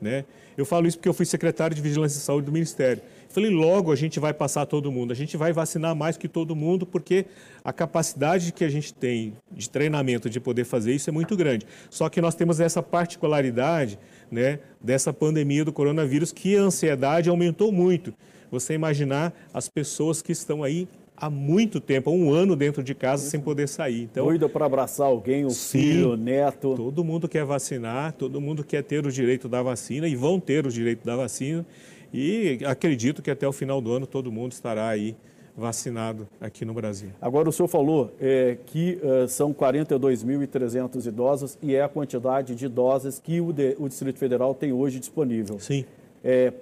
né? 0.00 0.24
Eu 0.56 0.64
falo 0.64 0.86
isso 0.86 0.98
porque 0.98 1.08
eu 1.08 1.14
fui 1.14 1.26
secretário 1.26 1.74
de 1.74 1.82
Vigilância 1.82 2.18
e 2.18 2.20
Saúde 2.20 2.46
do 2.46 2.52
Ministério. 2.52 3.02
Falei, 3.28 3.50
logo 3.50 3.90
a 3.90 3.96
gente 3.96 4.20
vai 4.20 4.32
passar 4.32 4.64
todo 4.64 4.92
mundo, 4.92 5.10
a 5.10 5.16
gente 5.16 5.36
vai 5.36 5.52
vacinar 5.52 5.96
mais 5.96 6.16
que 6.16 6.28
todo 6.28 6.54
mundo, 6.54 6.86
porque 6.86 7.26
a 7.64 7.72
capacidade 7.72 8.52
que 8.52 8.64
a 8.64 8.68
gente 8.68 8.94
tem 8.94 9.34
de 9.50 9.68
treinamento 9.68 10.30
de 10.30 10.38
poder 10.38 10.64
fazer 10.64 10.92
isso 10.92 11.10
é 11.10 11.12
muito 11.12 11.36
grande. 11.36 11.66
Só 11.90 12.08
que 12.08 12.20
nós 12.20 12.36
temos 12.36 12.60
essa 12.60 12.80
particularidade 12.80 13.98
né, 14.30 14.60
dessa 14.80 15.12
pandemia 15.12 15.64
do 15.64 15.72
coronavírus, 15.72 16.30
que 16.30 16.56
a 16.56 16.60
ansiedade 16.60 17.28
aumentou 17.28 17.72
muito. 17.72 18.14
Você 18.52 18.74
imaginar 18.74 19.34
as 19.52 19.68
pessoas 19.68 20.22
que 20.22 20.30
estão 20.30 20.62
aí 20.62 20.86
há 21.16 21.30
muito 21.30 21.80
tempo, 21.80 22.10
há 22.10 22.12
um 22.12 22.32
ano 22.32 22.56
dentro 22.56 22.82
de 22.82 22.94
casa 22.94 23.28
sem 23.28 23.40
poder 23.40 23.68
sair. 23.68 24.02
Então, 24.02 24.26
Doida 24.26 24.48
para 24.48 24.66
abraçar 24.66 25.06
alguém, 25.06 25.44
o 25.44 25.50
sim, 25.50 25.78
filho, 25.78 26.12
o 26.12 26.16
neto. 26.16 26.74
Todo 26.74 27.04
mundo 27.04 27.28
quer 27.28 27.44
vacinar, 27.44 28.12
todo 28.12 28.40
mundo 28.40 28.64
quer 28.64 28.82
ter 28.82 29.06
o 29.06 29.10
direito 29.10 29.48
da 29.48 29.62
vacina 29.62 30.08
e 30.08 30.16
vão 30.16 30.40
ter 30.40 30.66
o 30.66 30.70
direito 30.70 31.04
da 31.04 31.16
vacina. 31.16 31.64
E 32.12 32.60
acredito 32.64 33.22
que 33.22 33.30
até 33.30 33.46
o 33.46 33.52
final 33.52 33.80
do 33.80 33.92
ano 33.92 34.06
todo 34.06 34.30
mundo 34.30 34.52
estará 34.52 34.88
aí 34.88 35.16
vacinado 35.56 36.28
aqui 36.40 36.64
no 36.64 36.74
Brasil. 36.74 37.10
Agora, 37.20 37.48
o 37.48 37.52
senhor 37.52 37.68
falou 37.68 38.12
é, 38.20 38.58
que 38.66 38.98
uh, 39.02 39.28
são 39.28 39.54
42.300 39.54 41.06
idosos 41.06 41.58
e 41.62 41.74
é 41.74 41.82
a 41.82 41.88
quantidade 41.88 42.54
de 42.54 42.68
doses 42.68 43.20
que 43.20 43.40
o, 43.40 43.52
de, 43.52 43.76
o 43.78 43.88
Distrito 43.88 44.18
Federal 44.18 44.54
tem 44.54 44.72
hoje 44.72 44.98
disponível. 44.98 45.58
Sim. 45.60 45.84
É, 46.22 46.52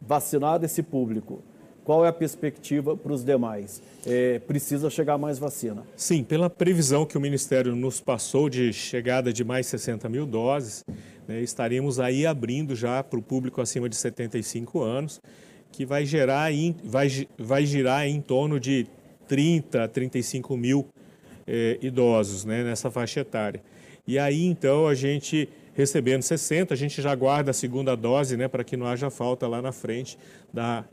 vacinado 0.00 0.64
esse 0.64 0.82
público, 0.82 1.42
qual 1.84 2.04
é 2.04 2.08
a 2.08 2.12
perspectiva 2.12 2.96
para 2.96 3.12
os 3.12 3.24
demais? 3.24 3.82
É, 4.06 4.38
precisa 4.40 4.88
chegar 4.88 5.18
mais 5.18 5.38
vacina? 5.38 5.82
Sim, 5.96 6.22
pela 6.22 6.48
previsão 6.48 7.04
que 7.04 7.16
o 7.16 7.20
Ministério 7.20 7.74
nos 7.74 8.00
passou 8.00 8.48
de 8.48 8.72
chegada 8.72 9.32
de 9.32 9.44
mais 9.44 9.66
60 9.66 10.08
mil 10.08 10.26
doses, 10.26 10.84
né, 11.26 11.40
estaremos 11.40 12.00
aí 12.00 12.26
abrindo 12.26 12.74
já 12.74 13.02
para 13.02 13.18
o 13.18 13.22
público 13.22 13.60
acima 13.60 13.88
de 13.88 13.96
75 13.96 14.82
anos, 14.82 15.20
que 15.72 15.86
vai, 15.86 16.04
gerar 16.04 16.50
vai, 16.84 17.08
vai 17.38 17.64
girar 17.64 18.06
em 18.06 18.20
torno 18.20 18.58
de 18.58 18.86
30 19.28 19.84
a 19.84 19.88
35 19.88 20.56
mil 20.56 20.88
é, 21.46 21.78
idosos 21.80 22.44
né, 22.44 22.64
nessa 22.64 22.90
faixa 22.90 23.20
etária. 23.20 23.62
E 24.06 24.18
aí, 24.18 24.44
então, 24.44 24.88
a 24.88 24.94
gente 24.94 25.48
recebendo 25.74 26.22
60, 26.22 26.74
a 26.74 26.76
gente 26.76 27.00
já 27.00 27.14
guarda 27.14 27.52
a 27.52 27.54
segunda 27.54 27.96
dose 27.96 28.36
né, 28.36 28.48
para 28.48 28.64
que 28.64 28.76
não 28.76 28.86
haja 28.86 29.08
falta 29.10 29.46
lá 29.46 29.62
na 29.62 29.72
frente 29.72 30.18
da 30.52 30.84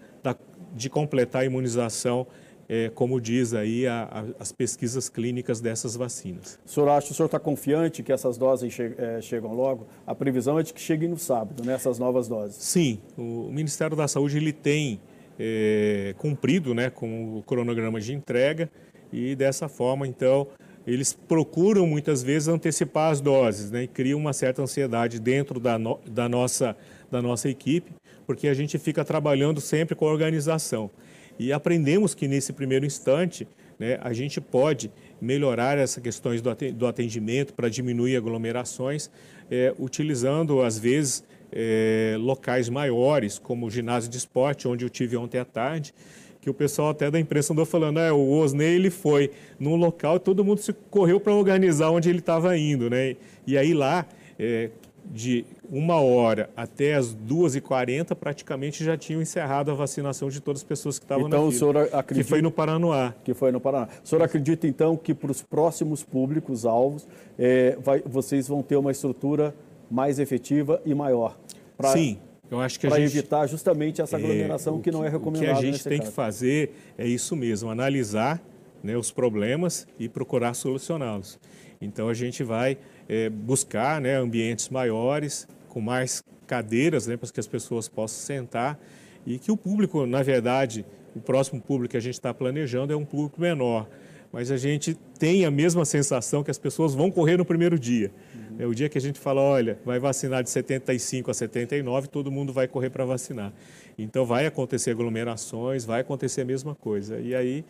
de 0.78 0.90
completar 0.90 1.42
a 1.42 1.46
imunização, 1.46 2.28
é, 2.70 2.90
como 2.90 3.20
diz 3.20 3.54
aí 3.54 3.88
a, 3.88 4.04
a, 4.04 4.42
as 4.42 4.52
pesquisas 4.52 5.10
clínicas 5.10 5.62
dessas 5.62 5.96
vacinas. 5.96 6.60
O 6.66 6.70
senhor 6.70 6.90
acha, 6.90 7.12
o 7.12 7.16
senhor 7.16 7.28
está 7.28 7.40
confiante 7.40 8.04
que 8.04 8.12
essas 8.12 8.38
doses 8.38 8.74
che, 8.74 8.94
é, 8.98 9.22
chegam 9.22 9.54
logo? 9.54 9.88
A 10.06 10.14
previsão 10.14 10.60
é 10.60 10.64
de 10.64 10.74
que 10.74 10.82
cheguem 10.82 11.10
no 11.10 11.18
sábado, 11.18 11.64
né, 11.64 11.74
essas 11.74 11.98
novas 11.98 12.28
doses. 12.28 12.56
Sim, 12.58 13.00
o, 13.18 13.50
Ministério 13.52 13.96
da 13.96 14.08
Saúde 14.08 14.38
ele 14.38 14.54
tem 14.54 15.00
é, 15.40 16.14
cumprido 16.18 16.74
né, 16.74 16.90
com 16.90 17.38
o 17.38 17.44
cronograma 17.44 18.00
de 18.00 18.14
entrega 18.14 18.70
e 19.12 19.36
dessa 19.36 19.70
forma, 19.70 20.06
então, 20.06 20.48
eles 20.86 21.14
procuram 21.14 21.88
muitas 21.88 22.22
vezes 22.22 22.50
antecipar 22.50 23.12
as 23.12 23.22
doses 23.22 23.72
né, 23.72 23.84
e 23.84 23.88
criam 23.88 24.20
uma 24.20 24.34
certa 24.34 24.62
ansiedade 24.62 25.20
dentro 25.20 25.60
da, 25.60 25.80
no, 25.80 26.00
da, 26.06 26.28
nossa, 26.28 26.76
da 27.10 27.22
nossa 27.22 27.50
equipe 27.50 27.92
porque 28.28 28.50
a 28.50 28.54
gente 28.54 28.78
fica 28.78 29.06
trabalhando 29.06 29.62
sempre 29.62 29.96
com 29.96 30.06
a 30.06 30.12
organização. 30.12 30.92
E 31.40 31.54
aprendemos 31.54 32.14
que 32.14 32.28
nesse 32.28 32.52
primeiro 32.52 32.86
instante 32.86 33.48
né, 33.80 33.98
a 34.02 34.12
gente 34.12 34.42
pode 34.42 34.92
melhorar 35.22 35.78
essas 35.78 36.04
questões 36.04 36.42
do 36.42 36.86
atendimento 36.86 37.54
para 37.54 37.70
diminuir 37.70 38.18
aglomerações, 38.18 39.10
é, 39.50 39.74
utilizando, 39.80 40.62
às 40.62 40.78
vezes, 40.78 41.24
é, 41.52 42.16
locais 42.20 42.70
maiores, 42.70 43.40
como 43.40 43.68
o 43.68 43.72
ginásio 43.72 44.10
de 44.10 44.18
esporte, 44.18 44.68
onde 44.68 44.84
eu 44.84 44.90
tive 44.90 45.16
ontem 45.16 45.40
à 45.40 45.46
tarde, 45.46 45.94
que 46.42 46.50
o 46.50 46.54
pessoal 46.54 46.90
até 46.90 47.10
da 47.10 47.20
imprensa 47.20 47.54
andou 47.54 47.66
falando, 47.66 48.00
ah, 48.00 48.14
o 48.14 48.32
Osney 48.32 48.76
ele 48.76 48.90
foi 48.90 49.32
num 49.60 49.76
local 49.76 50.18
e 50.18 50.20
todo 50.20 50.44
mundo 50.44 50.60
se 50.60 50.74
correu 50.90 51.20
para 51.20 51.34
organizar 51.34 51.90
onde 51.92 52.10
ele 52.10 52.20
estava 52.20 52.58
indo, 52.58 52.90
né? 52.90 53.16
E 53.46 53.58
aí 53.58 53.74
lá, 53.74 54.06
é, 54.40 54.70
de 55.12 55.46
uma 55.70 56.00
hora 56.00 56.50
até 56.56 56.96
as 56.96 57.16
2h40, 57.16 58.16
praticamente 58.16 58.84
já 58.84 58.98
tinham 58.98 59.22
encerrado 59.22 59.72
a 59.72 59.74
vacinação 59.74 60.30
de 60.30 60.40
todas 60.40 60.62
as 60.62 60.68
pessoas 60.68 61.00
que 61.00 61.06
estavam 61.06 61.28
então, 61.28 61.46
na 61.46 61.52
fila. 61.52 61.70
Então, 61.70 61.82
o 61.82 61.86
senhor 61.86 62.00
acredita... 62.00 62.24
Que 62.26 62.30
foi 62.30 62.42
no 62.42 62.52
Paranoá. 62.52 63.14
Que 63.24 63.34
foi 63.34 63.52
no 63.52 63.60
Paraná. 63.60 63.88
O 64.04 64.08
senhor 64.08 64.22
acredita, 64.22 64.68
então, 64.68 64.98
que 64.98 65.14
para 65.14 65.32
os 65.32 65.42
próximos 65.42 66.04
públicos, 66.04 66.66
alvos, 66.66 67.08
é, 67.38 67.78
vai, 67.82 68.02
vocês 68.06 68.48
vão 68.48 68.62
ter 68.62 68.76
uma 68.76 68.92
estrutura 68.92 69.56
mais 69.90 70.20
efetiva 70.20 70.82
e 70.86 70.94
maior? 70.94 71.38
Pra, 71.78 71.90
Sim. 71.90 72.20
Eu 72.50 72.62
acho 72.62 72.80
que 72.80 72.88
para 72.88 73.00
gente, 73.00 73.18
evitar 73.18 73.46
justamente 73.48 74.02
essa 74.02 74.16
é, 74.16 74.20
aglomeração 74.20 74.78
é, 74.78 74.82
que 74.82 74.92
não 74.92 75.04
é 75.04 75.10
recomendada. 75.10 75.52
O 75.52 75.60
que 75.60 75.68
a 75.68 75.72
gente 75.72 75.84
tem 75.84 75.98
caso. 75.98 76.10
que 76.10 76.16
fazer 76.16 76.72
é 76.98 77.06
isso 77.06 77.36
mesmo, 77.36 77.70
analisar 77.70 78.42
né, 78.82 78.96
os 78.96 79.12
problemas 79.12 79.88
e 80.00 80.08
procurar 80.08 80.54
solucioná-los. 80.54 81.40
Então 81.82 82.08
a 82.10 82.14
gente 82.14 82.44
vai 82.44 82.78
é, 83.08 83.30
buscar 83.30 84.02
né, 84.02 84.16
ambientes 84.16 84.70
maiores, 84.70 85.48
com 85.70 85.82
mais 85.82 86.24
cadeiras 86.46 87.08
né, 87.08 87.18
para 87.18 87.30
que 87.30 87.40
as 87.40 87.48
pessoas 87.48 87.88
possam 87.88 88.20
sentar 88.20 88.80
e 89.26 89.38
que 89.38 89.52
o 89.52 89.58
público, 89.58 90.06
na 90.06 90.24
verdade, 90.24 90.86
o 91.16 91.20
próximo 91.20 91.62
público 91.62 91.92
que 91.92 91.98
a 91.98 92.02
gente 92.02 92.14
está 92.14 92.34
planejando 92.34 92.94
é 92.94 92.96
um 92.96 93.06
público 93.06 93.42
menor. 93.42 93.88
Mas 94.32 94.52
a 94.52 94.58
gente 94.58 94.94
tem 95.18 95.46
a 95.46 95.52
mesma 95.52 95.86
sensação 95.86 96.44
que 96.44 96.52
as 96.52 96.58
pessoas 96.58 96.94
vão 96.94 97.10
correr 97.10 97.38
no 97.38 97.46
primeiro 97.46 97.80
dia. 97.80 98.12
Uhum. 98.36 98.56
É 98.60 98.66
o 98.66 98.74
dia 98.74 98.90
que 98.90 98.98
a 98.98 99.02
gente 99.02 99.20
fala, 99.20 99.42
olha, 99.42 99.80
vai 99.86 100.00
vacinar 100.00 100.44
de 100.44 100.50
75 100.50 101.32
a 101.32 101.34
79, 101.34 102.08
todo 102.08 102.32
mundo 102.32 102.52
vai 102.54 102.68
correr 102.68 102.90
para 102.90 103.06
vacinar. 103.06 103.54
Então 103.98 104.26
vai 104.26 104.46
acontecer 104.46 104.92
aglomerações, 104.92 105.86
vai 105.86 106.02
acontecer 106.02 106.42
a 106.42 106.46
mesma 106.46 106.76
coisa. 106.76 107.20
E 107.20 107.34
aí, 107.34 107.66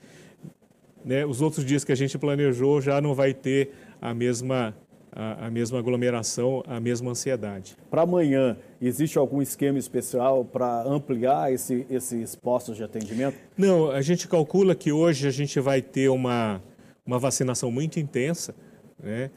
né, 1.06 1.26
os 1.26 1.42
outros 1.42 1.66
dias 1.66 1.84
que 1.84 1.92
a 1.92 1.96
gente 1.96 2.18
planejou 2.18 2.82
já 2.82 3.00
não 3.00 3.14
vai 3.14 3.34
ter 3.34 3.72
a 4.02 4.14
mesma 4.14 4.76
a, 5.18 5.48
a 5.48 5.50
mesma 5.50 5.80
aglomeração, 5.80 6.64
a 6.68 6.80
mesma 6.80 7.10
ansiedade. 7.10 7.76
Para 7.90 8.04
amanhã, 8.04 8.56
existe 8.80 9.18
algum 9.18 9.42
esquema 9.42 9.80
especial 9.80 10.46
para 10.46 10.84
ampliar 10.84 11.52
esse, 11.52 11.88
esses 11.90 12.36
postos 12.36 12.78
de 12.78 12.84
atendimento? 12.84 13.36
Não, 13.58 13.90
a 13.90 14.02
gente 14.04 14.28
calcula 14.28 14.76
que 14.76 14.92
hoje 14.92 15.28
a 15.28 15.32
gente 15.32 15.60
vai 15.60 15.82
ter 15.82 16.10
uma, 16.10 16.62
uma 17.04 17.18
vacinação 17.18 17.72
muito 17.72 18.00
intensa, 18.00 18.54
né? 19.02 19.32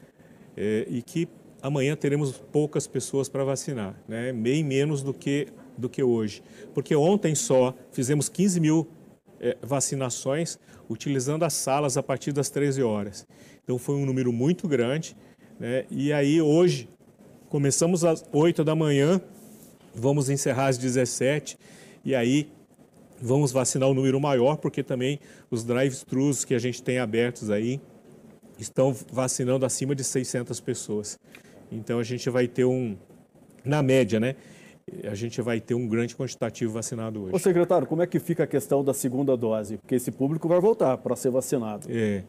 É, 0.55 0.85
e 0.87 1.01
que 1.01 1.27
amanhã 1.63 1.95
teremos 1.95 2.33
poucas 2.51 2.85
pessoas 2.85 3.27
para 3.27 3.43
vacinar, 3.43 3.95
né? 4.07 4.33
bem 4.33 4.63
menos 4.63 5.01
do 5.01 5.13
que, 5.13 5.47
do 5.77 5.89
que 5.89 6.03
hoje. 6.03 6.43
Porque 6.73 6.93
ontem 6.93 7.33
só 7.33 7.73
fizemos 7.91 8.27
15 8.27 8.59
mil 8.59 8.87
é, 9.39 9.57
vacinações 9.61 10.59
utilizando 10.89 11.43
as 11.43 11.53
salas 11.53 11.95
a 11.97 12.03
partir 12.03 12.33
das 12.33 12.49
13 12.49 12.83
horas. 12.83 13.25
Então 13.63 13.77
foi 13.77 13.95
um 13.95 14.05
número 14.05 14.33
muito 14.33 14.67
grande. 14.67 15.15
Né? 15.61 15.85
E 15.91 16.11
aí 16.11 16.41
hoje, 16.41 16.89
começamos 17.47 18.03
às 18.03 18.25
8 18.33 18.63
da 18.63 18.73
manhã, 18.75 19.21
vamos 19.93 20.27
encerrar 20.27 20.69
às 20.69 20.77
17 20.79 21.55
e 22.03 22.15
aí 22.15 22.51
vamos 23.21 23.51
vacinar 23.51 23.87
o 23.87 23.91
um 23.91 23.93
número 23.93 24.19
maior, 24.19 24.57
porque 24.57 24.81
também 24.81 25.19
os 25.51 25.63
drive-thrus 25.63 26.43
que 26.43 26.55
a 26.55 26.57
gente 26.57 26.81
tem 26.81 26.97
abertos 26.97 27.51
aí 27.51 27.79
estão 28.57 28.91
vacinando 29.13 29.63
acima 29.63 29.93
de 29.93 30.03
600 30.03 30.59
pessoas. 30.59 31.19
Então 31.71 31.99
a 31.99 32.03
gente 32.03 32.27
vai 32.27 32.47
ter 32.47 32.65
um, 32.65 32.97
na 33.63 33.83
média, 33.83 34.19
né? 34.19 34.35
A 35.03 35.13
gente 35.13 35.43
vai 35.43 35.61
ter 35.61 35.75
um 35.75 35.87
grande 35.87 36.15
quantitativo 36.15 36.73
vacinado 36.73 37.21
hoje. 37.21 37.35
Ô 37.35 37.37
secretário, 37.37 37.85
como 37.85 38.01
é 38.01 38.07
que 38.07 38.19
fica 38.19 38.45
a 38.45 38.47
questão 38.47 38.83
da 38.83 38.95
segunda 38.95 39.37
dose? 39.37 39.77
Porque 39.77 39.93
esse 39.93 40.09
público 40.09 40.47
vai 40.47 40.59
voltar 40.59 40.97
para 40.97 41.15
ser 41.15 41.29
vacinado. 41.29 41.85
É. 41.87 42.23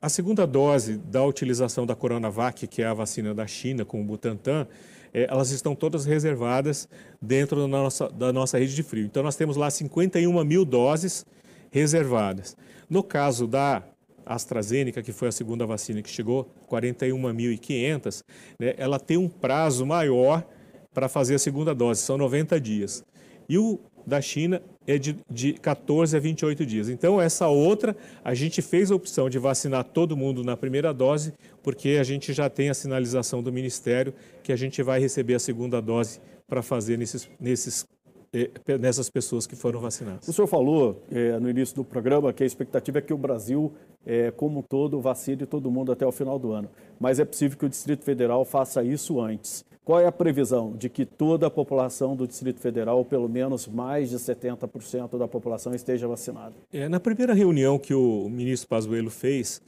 A 0.00 0.08
segunda 0.08 0.46
dose 0.46 0.96
da 0.96 1.24
utilização 1.24 1.84
da 1.84 1.96
Coronavac, 1.96 2.68
que 2.68 2.82
é 2.82 2.86
a 2.86 2.94
vacina 2.94 3.34
da 3.34 3.48
China 3.48 3.84
com 3.84 4.00
o 4.00 4.04
Butantan, 4.04 4.68
é, 5.12 5.26
elas 5.28 5.50
estão 5.50 5.74
todas 5.74 6.04
reservadas 6.04 6.88
dentro 7.20 7.60
da 7.60 7.66
nossa, 7.66 8.08
da 8.08 8.32
nossa 8.32 8.58
rede 8.58 8.76
de 8.76 8.82
frio. 8.84 9.04
Então, 9.04 9.24
nós 9.24 9.34
temos 9.34 9.56
lá 9.56 9.68
51 9.68 10.44
mil 10.44 10.64
doses 10.64 11.26
reservadas. 11.70 12.56
No 12.88 13.02
caso 13.02 13.48
da 13.48 13.82
AstraZeneca, 14.24 15.02
que 15.02 15.10
foi 15.10 15.28
a 15.28 15.32
segunda 15.32 15.66
vacina 15.66 16.00
que 16.00 16.08
chegou, 16.08 16.48
41.500, 16.70 18.22
né, 18.60 18.74
ela 18.76 19.00
tem 19.00 19.16
um 19.16 19.28
prazo 19.28 19.84
maior 19.84 20.46
para 20.94 21.08
fazer 21.08 21.34
a 21.34 21.38
segunda 21.38 21.74
dose, 21.74 22.02
são 22.02 22.16
90 22.16 22.60
dias. 22.60 23.04
E 23.48 23.58
o 23.58 23.80
da 24.06 24.20
China 24.20 24.62
é 24.86 24.98
de, 24.98 25.16
de 25.30 25.52
14 25.54 26.16
a 26.16 26.20
28 26.20 26.66
dias. 26.66 26.88
Então, 26.88 27.20
essa 27.20 27.48
outra, 27.48 27.96
a 28.24 28.34
gente 28.34 28.60
fez 28.60 28.90
a 28.90 28.94
opção 28.94 29.30
de 29.30 29.38
vacinar 29.38 29.84
todo 29.84 30.16
mundo 30.16 30.42
na 30.42 30.56
primeira 30.56 30.92
dose, 30.92 31.32
porque 31.62 31.98
a 32.00 32.04
gente 32.04 32.32
já 32.32 32.48
tem 32.50 32.68
a 32.68 32.74
sinalização 32.74 33.42
do 33.42 33.52
Ministério 33.52 34.12
que 34.42 34.52
a 34.52 34.56
gente 34.56 34.82
vai 34.82 35.00
receber 35.00 35.34
a 35.34 35.38
segunda 35.38 35.80
dose 35.80 36.20
para 36.46 36.62
fazer 36.62 36.98
nesses, 36.98 37.28
nesses 37.40 37.86
eh, 38.34 38.78
nessas 38.78 39.10
pessoas 39.10 39.46
que 39.46 39.54
foram 39.54 39.78
vacinadas. 39.78 40.26
O 40.26 40.32
senhor 40.32 40.46
falou 40.46 41.02
é, 41.10 41.38
no 41.38 41.50
início 41.50 41.76
do 41.76 41.84
programa 41.84 42.32
que 42.32 42.42
a 42.42 42.46
expectativa 42.46 42.98
é 42.98 43.02
que 43.02 43.12
o 43.12 43.18
Brasil, 43.18 43.70
é, 44.06 44.30
como 44.30 44.60
um 44.60 44.62
todo, 44.62 44.98
vacine 45.02 45.44
todo 45.44 45.70
mundo 45.70 45.92
até 45.92 46.06
o 46.06 46.12
final 46.12 46.38
do 46.38 46.50
ano. 46.50 46.70
Mas 46.98 47.20
é 47.20 47.26
possível 47.26 47.58
que 47.58 47.66
o 47.66 47.68
Distrito 47.68 48.04
Federal 48.04 48.42
faça 48.46 48.82
isso 48.82 49.20
antes. 49.20 49.66
Qual 49.84 49.98
é 49.98 50.06
a 50.06 50.12
previsão 50.12 50.76
de 50.76 50.88
que 50.88 51.04
toda 51.04 51.48
a 51.48 51.50
população 51.50 52.14
do 52.14 52.26
Distrito 52.26 52.60
Federal, 52.60 52.98
ou 52.98 53.04
pelo 53.04 53.28
menos 53.28 53.66
mais 53.66 54.10
de 54.10 54.16
70% 54.16 55.18
da 55.18 55.26
população, 55.26 55.74
esteja 55.74 56.06
vacinada? 56.06 56.54
É, 56.72 56.88
na 56.88 57.00
primeira 57.00 57.34
reunião 57.34 57.78
que 57.78 57.92
o 57.92 58.28
ministro 58.28 58.68
Pazuello 58.68 59.10
fez 59.10 59.60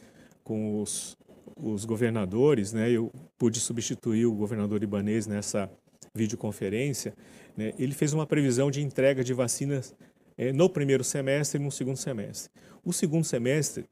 com 0.44 0.80
os, 0.80 1.16
os 1.56 1.84
governadores, 1.84 2.72
né, 2.72 2.90
eu 2.90 3.10
pude 3.36 3.58
substituir 3.58 4.26
o 4.26 4.32
governador 4.32 4.82
Ibanês 4.84 5.26
nessa 5.26 5.68
videoconferência, 6.14 7.12
né, 7.56 7.72
ele 7.76 7.92
fez 7.92 8.12
uma 8.12 8.26
previsão 8.26 8.70
de 8.70 8.80
entrega 8.82 9.24
de 9.24 9.34
vacinas 9.34 9.94
é, 10.38 10.52
no 10.52 10.68
primeiro 10.68 11.02
semestre 11.02 11.60
e 11.60 11.64
no 11.64 11.72
segundo 11.72 11.96
semestre. 11.96 12.52
O 12.84 12.92
segundo 12.92 13.24
semestre, 13.24 13.84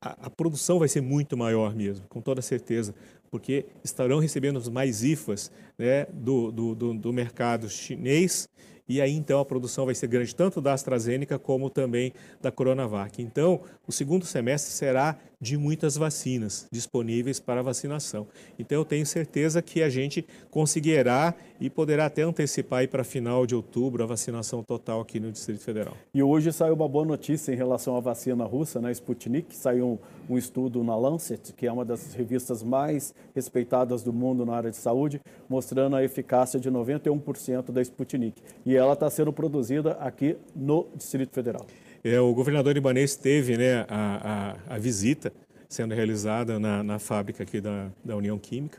a, 0.00 0.26
a, 0.26 0.30
produção 0.30 0.78
vai 0.78 0.88
ser 0.88 1.00
muito 1.00 1.36
maior 1.36 1.74
mesmo, 1.74 2.06
com 2.08 2.20
toda 2.20 2.42
certeza, 2.42 2.94
porque 3.34 3.66
estarão 3.82 4.20
recebendo 4.20 4.70
mais 4.70 5.02
IFAs 5.02 5.50
né, 5.76 6.06
do, 6.12 6.52
do, 6.52 6.94
do, 6.94 7.12
mercado 7.12 7.68
chinês 7.68 8.48
e 8.88 9.00
aí 9.00 9.10
então 9.10 9.40
a 9.40 9.44
produção 9.44 9.86
vai 9.86 9.94
ser 9.96 10.06
grande 10.06 10.32
tanto 10.32 10.60
da 10.60 10.72
AstraZeneca 10.72 11.36
como 11.36 11.68
também 11.68 12.12
da 12.40 12.52
Coronavac. 12.52 13.20
Então, 13.20 13.62
o 13.88 13.90
segundo 13.90 14.24
semestre 14.24 14.72
será 14.72 15.18
de 15.44 15.58
muitas 15.58 15.94
vacinas 15.94 16.66
disponíveis 16.72 17.38
para 17.38 17.62
vacinação. 17.62 18.26
Então, 18.58 18.78
eu 18.78 18.84
tenho 18.84 19.04
certeza 19.04 19.60
que 19.60 19.82
a 19.82 19.90
gente 19.90 20.26
conseguirá 20.50 21.34
e 21.60 21.68
poderá 21.68 22.06
até 22.06 22.22
antecipar 22.22 22.88
para 22.88 23.04
final 23.04 23.46
de 23.46 23.54
outubro 23.54 24.02
a 24.02 24.06
vacinação 24.06 24.62
total 24.62 25.02
aqui 25.02 25.20
no 25.20 25.30
Distrito 25.30 25.62
Federal. 25.62 25.94
E 26.14 26.22
hoje 26.22 26.50
saiu 26.50 26.74
uma 26.74 26.88
boa 26.88 27.04
notícia 27.04 27.52
em 27.52 27.56
relação 27.56 27.94
à 27.94 28.00
vacina 28.00 28.44
russa, 28.44 28.80
né, 28.80 28.90
Sputnik, 28.90 29.54
saiu 29.54 30.00
um, 30.28 30.34
um 30.34 30.38
estudo 30.38 30.82
na 30.82 30.96
Lancet, 30.96 31.52
que 31.52 31.66
é 31.66 31.72
uma 31.72 31.84
das 31.84 32.14
revistas 32.14 32.62
mais 32.62 33.14
respeitadas 33.34 34.02
do 34.02 34.12
mundo 34.12 34.46
na 34.46 34.54
área 34.54 34.70
de 34.70 34.78
saúde, 34.78 35.20
mostrando 35.46 35.94
a 35.94 36.02
eficácia 36.02 36.58
de 36.58 36.70
91% 36.70 37.70
da 37.70 37.82
Sputnik. 37.82 38.40
E 38.64 38.74
ela 38.74 38.94
está 38.94 39.10
sendo 39.10 39.32
produzida 39.32 39.92
aqui 40.00 40.38
no 40.56 40.86
Distrito 40.96 41.34
Federal. 41.34 41.66
É, 42.04 42.20
o 42.20 42.34
governador 42.34 42.76
Ibanez 42.76 43.16
teve 43.16 43.56
né, 43.56 43.86
a, 43.88 44.56
a, 44.68 44.74
a 44.74 44.78
visita 44.78 45.32
sendo 45.66 45.94
realizada 45.94 46.58
na, 46.58 46.82
na 46.82 46.98
fábrica 46.98 47.42
aqui 47.42 47.62
da, 47.62 47.90
da 48.04 48.14
União 48.14 48.38
Química. 48.38 48.78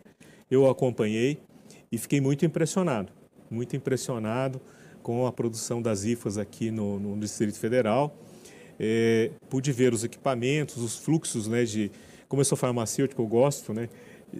Eu 0.50 0.70
acompanhei 0.70 1.40
e 1.92 1.98
fiquei 1.98 2.22
muito 2.22 2.46
impressionado, 2.46 3.12
muito 3.50 3.76
impressionado 3.76 4.62
com 5.02 5.26
a 5.26 5.32
produção 5.32 5.82
das 5.82 6.04
IFAs 6.04 6.38
aqui 6.38 6.70
no, 6.70 7.00
no 7.00 7.20
Distrito 7.20 7.58
Federal. 7.58 8.16
É, 8.80 9.32
pude 9.50 9.72
ver 9.72 9.92
os 9.92 10.04
equipamentos, 10.04 10.78
os 10.78 10.96
fluxos, 10.96 11.48
né, 11.48 11.64
de, 11.64 11.92
como 12.28 12.42
eu 12.42 12.46
sou 12.46 12.58
farmacêutico, 12.58 13.24
eu 13.24 13.28
gosto, 13.28 13.74
né, 13.74 13.90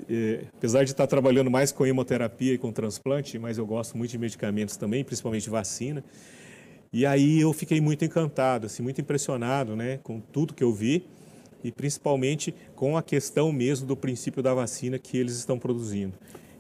é, 0.08 0.46
apesar 0.56 0.84
de 0.84 0.92
estar 0.92 1.08
trabalhando 1.08 1.50
mais 1.50 1.72
com 1.72 1.88
hemoterapia 1.88 2.54
e 2.54 2.58
com 2.60 2.72
transplante, 2.72 3.40
mas 3.40 3.58
eu 3.58 3.66
gosto 3.66 3.98
muito 3.98 4.12
de 4.12 4.20
medicamentos 4.20 4.78
também, 4.78 5.04
principalmente 5.04 5.50
vacina. 5.50 6.04
E 6.96 7.06
aí 7.06 7.42
eu 7.42 7.52
fiquei 7.52 7.82
muito 7.82 8.06
encantado, 8.06 8.68
assim, 8.68 8.82
muito 8.82 9.02
impressionado 9.02 9.76
né, 9.76 10.00
com 10.02 10.22
tudo 10.22 10.54
que 10.54 10.64
eu 10.64 10.72
vi 10.72 11.06
e 11.62 11.70
principalmente 11.70 12.56
com 12.74 12.96
a 12.96 13.04
questão 13.04 13.52
mesmo 13.52 13.86
do 13.86 13.98
princípio 13.98 14.42
da 14.42 14.54
vacina 14.54 14.98
que 14.98 15.18
eles 15.18 15.36
estão 15.36 15.60
produzindo. 15.60 16.14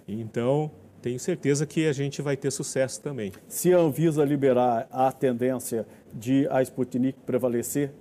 Então, 0.05 0.69
tenho 1.01 1.17
certeza 1.21 1.65
que 1.65 1.87
a 1.87 1.93
gente 1.93 2.21
vai 2.21 2.35
ter 2.35 2.51
sucesso 2.51 2.99
também. 2.99 3.31
Se 3.47 3.73
a 3.73 3.77
Anvisa 3.77 4.25
liberar 4.25 4.89
a 4.91 5.09
tendência 5.09 5.87
de 6.13 6.45
a 6.49 6.61
Sputnik 6.61 7.17
prevalecer, 7.25 7.93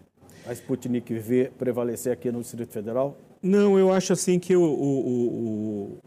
a 0.44 0.52
Sputnik 0.52 1.14
V 1.14 1.52
prevalecer 1.56 2.12
aqui 2.12 2.32
no 2.32 2.40
Distrito 2.40 2.72
Federal? 2.72 3.16
Não, 3.40 3.78
eu 3.78 3.92
acho 3.92 4.12
assim 4.12 4.40
que 4.40 4.56
o, 4.56 4.60
o, 4.60 4.98
o 5.06 5.98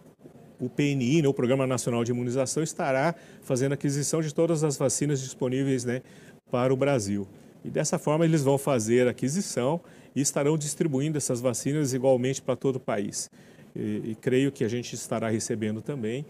PNI, 0.66 1.22
né, 1.22 1.28
o 1.28 1.34
Programa 1.34 1.68
Nacional 1.68 2.04
de 2.04 2.12
Imunização, 2.12 2.64
estará 2.64 3.14
fazendo 3.42 3.74
aquisição 3.74 4.22
de 4.22 4.34
todas 4.34 4.64
as 4.64 4.78
vacinas 4.78 5.22
disponíveis 5.22 5.86
né, 5.86 6.02
para 6.50 6.74
o 6.74 6.78
Brasil. 6.78 7.28
E 7.64 7.70
dessa 7.70 8.00
forma 8.00 8.26
eles 8.26 8.44
vão 8.44 8.58
fazer 8.58 9.08
aquisição 9.08 9.80
e 10.16 10.22
estarão 10.22 10.58
distribuindo 10.58 11.18
essas 11.18 11.40
vacinas 11.40 11.94
igualmente 11.94 12.42
para 12.42 12.56
todo 12.56 12.78
o 12.78 12.80
país. 12.80 13.30
E, 13.76 14.02
e 14.12 14.18
creio 14.20 14.52
que 14.52 14.64
a 14.64 14.68
gente 14.68 14.96
estará 14.96 15.30
recebendo 15.30 15.82
também 15.82 16.26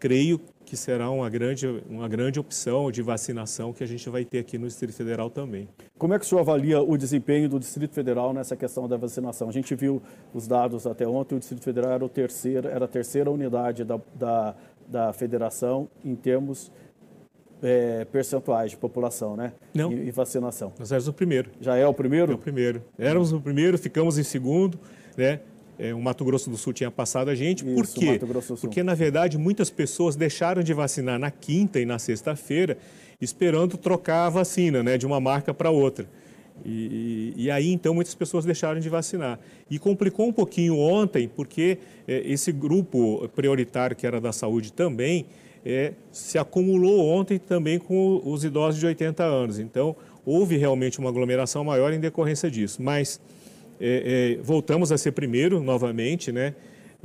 creio 0.00 0.40
que 0.64 0.76
será 0.76 1.10
uma 1.10 1.28
grande, 1.28 1.66
uma 1.88 2.08
grande 2.08 2.40
opção 2.40 2.90
de 2.90 3.02
vacinação 3.02 3.72
que 3.72 3.84
a 3.84 3.86
gente 3.86 4.08
vai 4.08 4.24
ter 4.24 4.38
aqui 4.38 4.56
no 4.56 4.66
Distrito 4.66 4.94
Federal 4.94 5.28
também. 5.28 5.68
Como 5.98 6.14
é 6.14 6.18
que 6.18 6.24
o 6.24 6.28
senhor 6.28 6.40
avalia 6.40 6.80
o 6.80 6.96
desempenho 6.96 7.48
do 7.48 7.58
Distrito 7.58 7.92
Federal 7.92 8.32
nessa 8.32 8.56
questão 8.56 8.88
da 8.88 8.96
vacinação? 8.96 9.48
A 9.48 9.52
gente 9.52 9.74
viu 9.74 10.00
os 10.32 10.46
dados 10.46 10.86
até 10.86 11.06
ontem, 11.06 11.34
o 11.34 11.38
Distrito 11.38 11.62
Federal 11.62 11.92
era, 11.92 12.04
o 12.04 12.08
terceiro, 12.08 12.68
era 12.68 12.84
a 12.84 12.88
terceira 12.88 13.30
unidade 13.30 13.84
da, 13.84 14.00
da, 14.14 14.54
da 14.88 15.12
federação 15.12 15.88
em 16.04 16.14
termos 16.14 16.70
é, 17.62 18.04
percentuais 18.06 18.70
de 18.70 18.76
população, 18.76 19.36
né? 19.36 19.52
Não. 19.74 19.92
E, 19.92 20.08
e, 20.08 20.10
vacinação. 20.10 20.72
Nós 20.78 20.90
éramos 20.90 21.08
o 21.08 21.12
primeiro. 21.12 21.50
Já 21.60 21.76
é 21.76 21.86
o 21.86 21.92
primeiro? 21.92 22.32
É 22.32 22.34
o 22.34 22.38
primeiro. 22.38 22.82
Éramos 22.98 23.32
o 23.32 23.40
primeiro, 23.40 23.76
ficamos 23.76 24.18
em 24.18 24.22
segundo, 24.22 24.78
né? 25.16 25.40
É, 25.80 25.94
o 25.94 26.00
Mato 26.00 26.24
Grosso 26.24 26.50
do 26.50 26.58
Sul 26.58 26.74
tinha 26.74 26.90
passado 26.90 27.30
a 27.30 27.34
gente. 27.34 27.64
Isso, 27.64 27.74
Por 27.74 27.86
quê? 27.88 28.20
Porque, 28.60 28.82
na 28.82 28.94
verdade, 28.94 29.38
muitas 29.38 29.70
pessoas 29.70 30.14
deixaram 30.14 30.62
de 30.62 30.74
vacinar 30.74 31.18
na 31.18 31.30
quinta 31.30 31.80
e 31.80 31.86
na 31.86 31.98
sexta-feira, 31.98 32.76
esperando 33.18 33.78
trocar 33.78 34.26
a 34.26 34.28
vacina 34.28 34.82
né, 34.82 34.98
de 34.98 35.06
uma 35.06 35.18
marca 35.18 35.54
para 35.54 35.70
outra. 35.70 36.06
E, 36.62 37.32
e, 37.36 37.44
e, 37.44 37.50
aí, 37.50 37.72
então, 37.72 37.94
muitas 37.94 38.14
pessoas 38.14 38.44
deixaram 38.44 38.78
de 38.78 38.88
vacinar. 38.90 39.40
E 39.70 39.78
complicou 39.78 40.28
um 40.28 40.32
pouquinho 40.32 40.76
ontem, 40.76 41.26
porque 41.26 41.78
é, 42.06 42.22
esse 42.26 42.52
grupo 42.52 43.26
prioritário, 43.34 43.96
que 43.96 44.06
era 44.06 44.20
da 44.20 44.32
saúde 44.32 44.70
também, 44.74 45.24
é, 45.64 45.94
se 46.12 46.36
acumulou 46.36 47.06
ontem 47.06 47.38
também 47.38 47.78
com 47.78 48.20
os 48.22 48.44
idosos 48.44 48.78
de 48.78 48.84
80 48.84 49.24
anos. 49.24 49.58
Então, 49.58 49.96
houve 50.26 50.58
realmente 50.58 50.98
uma 50.98 51.08
aglomeração 51.08 51.64
maior 51.64 51.92
em 51.94 52.00
decorrência 52.00 52.50
disso. 52.50 52.82
Mas 52.82 53.18
é, 53.80 54.36
é, 54.38 54.42
voltamos 54.42 54.92
a 54.92 54.98
ser 54.98 55.12
primeiro 55.12 55.62
novamente, 55.62 56.30
né? 56.30 56.54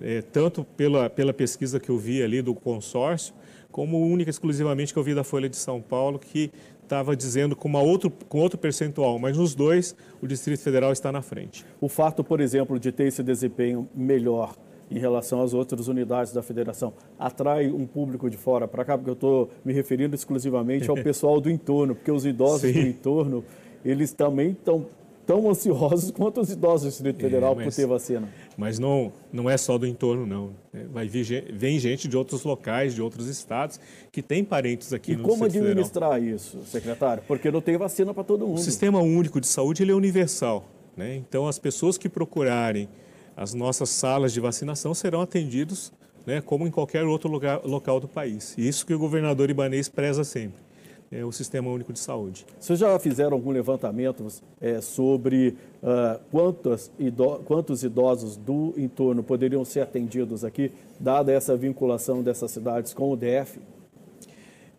É, 0.02 0.22
tanto 0.22 0.66
pela, 0.76 1.10
pela 1.10 1.34
pesquisa 1.34 1.80
que 1.80 1.90
eu 1.90 1.98
vi 1.98 2.22
ali 2.22 2.42
do 2.42 2.54
consórcio, 2.54 3.34
como 3.72 4.06
única 4.06 4.30
exclusivamente 4.30 4.92
que 4.92 5.00
eu 5.00 5.04
vi 5.04 5.16
da 5.16 5.24
Folha 5.24 5.48
de 5.48 5.56
São 5.56 5.82
Paulo, 5.82 6.20
que 6.20 6.52
estava 6.84 7.16
dizendo 7.16 7.56
com, 7.56 7.68
uma 7.68 7.82
outro, 7.82 8.12
com 8.28 8.40
outro 8.40 8.58
percentual, 8.58 9.18
mas 9.18 9.38
nos 9.38 9.56
dois 9.56 9.96
o 10.22 10.28
Distrito 10.28 10.62
Federal 10.62 10.92
está 10.92 11.12
na 11.12 11.22
frente. 11.22 11.66
O 11.80 11.88
fato, 11.88 12.24
por 12.24 12.42
exemplo, 12.42 12.78
de 12.78 12.92
ter 12.92 13.08
esse 13.08 13.24
desempenho 13.24 13.90
melhor 13.96 14.54
em 14.92 15.00
relação 15.00 15.42
às 15.42 15.54
outras 15.54 15.88
unidades 15.88 16.32
da 16.32 16.44
federação 16.44 16.94
atrai 17.18 17.72
um 17.72 17.88
público 17.88 18.30
de 18.30 18.38
fora 18.38 18.68
para 18.68 18.86
cá, 18.86 18.98
porque 18.98 19.10
eu 19.10 19.16
estou 19.16 19.50
me 19.64 19.74
referindo 19.74 20.14
exclusivamente 20.14 20.90
ao 20.90 20.96
pessoal 21.02 21.40
do 21.42 21.50
entorno, 21.50 21.96
porque 21.96 22.12
os 22.12 22.26
idosos 22.26 22.70
Sim. 22.70 22.74
do 22.74 22.88
entorno, 22.88 23.44
eles 23.84 24.12
também 24.12 24.52
estão 24.52 24.86
tão 25.26 25.50
ansiosos 25.50 26.12
quanto 26.16 26.42
os 26.42 26.50
idosos 26.50 26.84
do 26.84 26.90
Distrito 26.90 27.20
Federal 27.20 27.54
é, 27.54 27.56
mas, 27.56 27.66
por 27.66 27.82
ter 27.82 27.88
vacina. 27.88 28.30
Mas 28.58 28.80
não, 28.80 29.12
não 29.32 29.50
é 29.50 29.58
só 29.58 29.78
do 29.78 29.86
entorno, 29.86 30.26
não. 30.26 30.52
É, 30.74 30.84
vai 30.86 31.08
vir, 31.08 31.52
vem 31.54 31.80
gente 31.80 32.08
de 32.08 32.16
outros 32.16 32.44
locais, 32.44 32.94
de 32.94 33.02
outros 33.02 33.28
estados, 33.28 33.80
que 34.12 34.22
tem 34.22 34.44
parentes 34.44 34.94
aqui 34.94 35.14
e 35.14 35.16
no 35.16 35.24
Distrito 35.24 35.52
Federal. 35.52 35.64
E 35.64 35.74
como 35.74 35.80
administrar 35.80 36.24
isso, 36.24 36.60
secretário? 36.66 37.24
Porque 37.28 37.52
não 37.52 37.62
tem 37.62 37.78
vacina 37.78 38.14
para 38.14 38.24
todo 38.24 38.48
mundo. 38.48 38.58
O 38.58 38.62
Sistema 38.62 39.00
Único 39.00 39.42
de 39.42 39.48
Saúde 39.48 39.84
ele 39.84 39.92
é 39.92 39.96
universal. 39.96 40.66
Né? 40.96 41.16
Então, 41.16 41.48
as 41.48 41.60
pessoas 41.60 41.98
que 41.98 42.08
procurarem 42.08 42.88
as 43.36 43.54
nossas 43.54 43.90
salas 43.90 44.32
de 44.32 44.40
vacinação 44.40 44.94
serão 44.94 45.22
atendidos 45.22 45.92
né, 46.26 46.42
como 46.42 46.66
em 46.66 46.72
qualquer 46.72 47.04
outro 47.04 47.30
lugar, 47.30 47.62
local 47.66 48.00
do 48.00 48.08
país. 48.08 48.56
E 48.58 48.68
isso 48.68 48.86
que 48.86 48.94
o 48.94 49.00
governador 49.00 49.50
Ibanês 49.50 49.90
preza 49.90 50.24
sempre 50.24 50.65
é, 51.12 51.24
o 51.24 51.32
Sistema 51.32 51.70
Único 51.70 51.94
de 51.94 52.00
Saúde. 52.00 52.46
Vocês 52.60 52.80
já 52.80 52.98
fizeram 53.00 53.34
algum 53.34 53.52
levantamento 53.52 54.26
é, 54.60 54.82
sobre 54.82 55.56
uh, 55.82 56.20
quantos, 56.32 56.92
ido 57.00 57.42
quantos 57.46 57.84
idosos 57.84 58.38
do 58.38 58.74
entorno 58.78 59.24
poderiam 59.24 59.64
ser 59.64 59.82
atendidos 59.82 60.44
aqui, 60.44 60.72
dada 61.00 61.32
essa 61.32 61.56
vinculação 61.56 62.22
dessas 62.22 62.52
cidades 62.52 62.94
com 62.94 63.12
o 63.12 63.16
DF? 63.16 63.60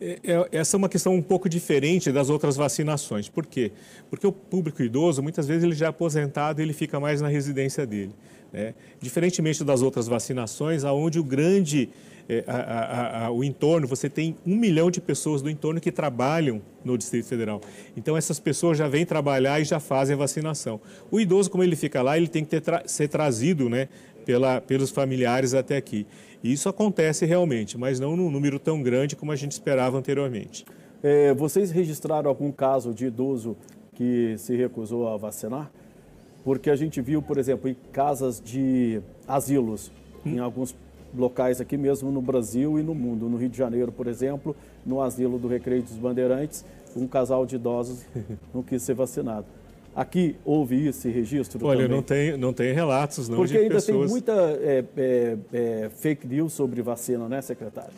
É, 0.01 0.19
é, 0.25 0.49
essa 0.59 0.77
é 0.77 0.79
uma 0.79 0.89
questão 0.89 1.15
um 1.15 1.23
pouco 1.23 1.49
diferente 1.49 2.13
das 2.13 2.29
outras 2.29 2.57
vacinações. 2.57 3.29
Por 3.29 3.47
quê? 3.47 3.73
Porque 4.11 4.27
o 4.27 4.33
público 4.33 4.83
idoso, 4.83 5.23
muitas 5.23 5.47
vezes, 5.47 5.65
ele 5.65 5.75
já 5.75 5.87
é 5.87 5.89
aposentado 5.89 6.61
e 6.61 6.65
ele 6.65 6.75
fica 6.75 7.01
mais 7.01 7.21
na 7.21 7.29
residência 7.29 7.87
dele. 7.87 8.15
Né? 8.53 8.75
Diferentemente 9.01 9.65
das 9.65 9.83
outras 9.83 10.07
vacinações, 10.07 10.85
onde 10.85 11.19
o 11.19 11.25
grande 11.25 11.89
é, 12.29 12.45
a, 12.47 13.27
a, 13.27 13.31
o 13.31 13.45
entorno, 13.45 13.87
você 13.87 14.11
tem 14.11 14.37
um 14.45 14.57
milhão 14.57 14.91
de 14.91 15.01
pessoas 15.01 15.43
do 15.43 15.49
entorno 15.49 15.81
que 15.81 15.93
trabalham 15.93 16.61
no 16.85 16.99
Distrito 16.99 17.27
Federal. 17.27 17.61
Então, 17.97 18.17
essas 18.17 18.41
pessoas 18.41 18.77
já 18.77 18.89
vêm 18.89 19.07
trabalhar 19.07 19.61
e 19.61 19.65
já 19.65 19.79
fazem 19.79 20.15
a 20.15 20.19
vacinação. 20.19 20.81
O 21.11 21.21
idoso, 21.21 21.51
como 21.51 21.63
ele 21.63 21.77
fica 21.77 22.03
lá, 22.03 22.17
ele 22.17 22.29
tem 22.29 22.45
que 22.45 22.61
tra 22.61 22.83
ser 22.87 23.09
trazido 23.09 23.69
né, 23.69 23.89
pela, 24.25 24.61
pelos 24.61 24.91
familiares 24.91 25.55
até 25.55 25.77
aqui. 25.77 26.07
E 26.43 26.53
isso 26.53 26.69
acontece 26.69 27.25
realmente, 27.25 27.79
mas 27.79 28.01
não 28.01 28.17
num 28.17 28.31
número 28.31 28.59
tão 28.59 28.83
grande 28.83 29.17
como 29.17 29.33
a 29.33 29.37
gente 29.37 29.53
esperava 29.53 29.97
anteriormente. 29.97 30.65
É, 31.03 31.33
vocês 31.35 31.71
registraram 31.71 32.29
algum 32.29 32.51
caso 32.51 32.93
de 32.93 33.07
idoso 33.07 33.57
que 33.95 34.35
se 34.39 34.57
recusou 34.57 35.09
a 35.09 35.17
vacinar? 35.17 35.71
Porque 36.45 36.71
a 36.71 36.77
gente 36.77 37.01
viu, 37.01 37.23
por 37.23 37.39
exemplo, 37.39 37.69
em 37.69 37.77
casas 37.93 38.41
de 38.41 39.01
asilos, 39.27 39.91
hum. 40.25 40.37
em 40.37 40.39
alguns 40.39 40.75
locais 41.15 41.61
aqui 41.61 41.77
mesmo 41.77 42.11
no 42.11 42.21
Brasil 42.21 42.79
e 42.79 42.83
no 42.83 42.95
mundo. 42.95 43.29
No 43.29 43.37
Rio 43.37 43.49
de 43.49 43.57
Janeiro, 43.57 43.93
por 43.93 44.07
exemplo, 44.07 44.57
no 44.85 45.01
asilo 45.01 45.39
do 45.39 45.49
Recreio 45.49 45.83
dos 45.83 45.97
Bandeirantes, 45.97 46.65
um 46.95 47.07
casal 47.07 47.45
de 47.45 47.57
idosos 47.57 48.05
não 48.55 48.63
quis 48.63 48.83
ser 48.83 48.95
vacinado. 48.95 49.47
Aqui 49.95 50.37
houve 50.45 50.89
esse 50.89 51.09
registro 51.09 51.65
Olha, 51.67 51.85
também? 51.85 51.97
não 51.97 52.03
tem, 52.03 52.37
não 52.37 52.53
tem 52.53 52.75
relatos 52.75 53.31
não 53.31 53.39
Porque 53.39 53.57
ainda 53.57 53.77
pessoas... 53.77 53.99
tem 53.99 54.09
muita 54.09 54.33
é, 54.33 54.85
é, 54.95 55.37
é, 55.55 55.89
fake 55.89 56.27
news 56.27 56.53
sobre 56.53 56.83
vacina, 56.83 57.27
né, 57.29 57.41
secretário? 57.41 57.95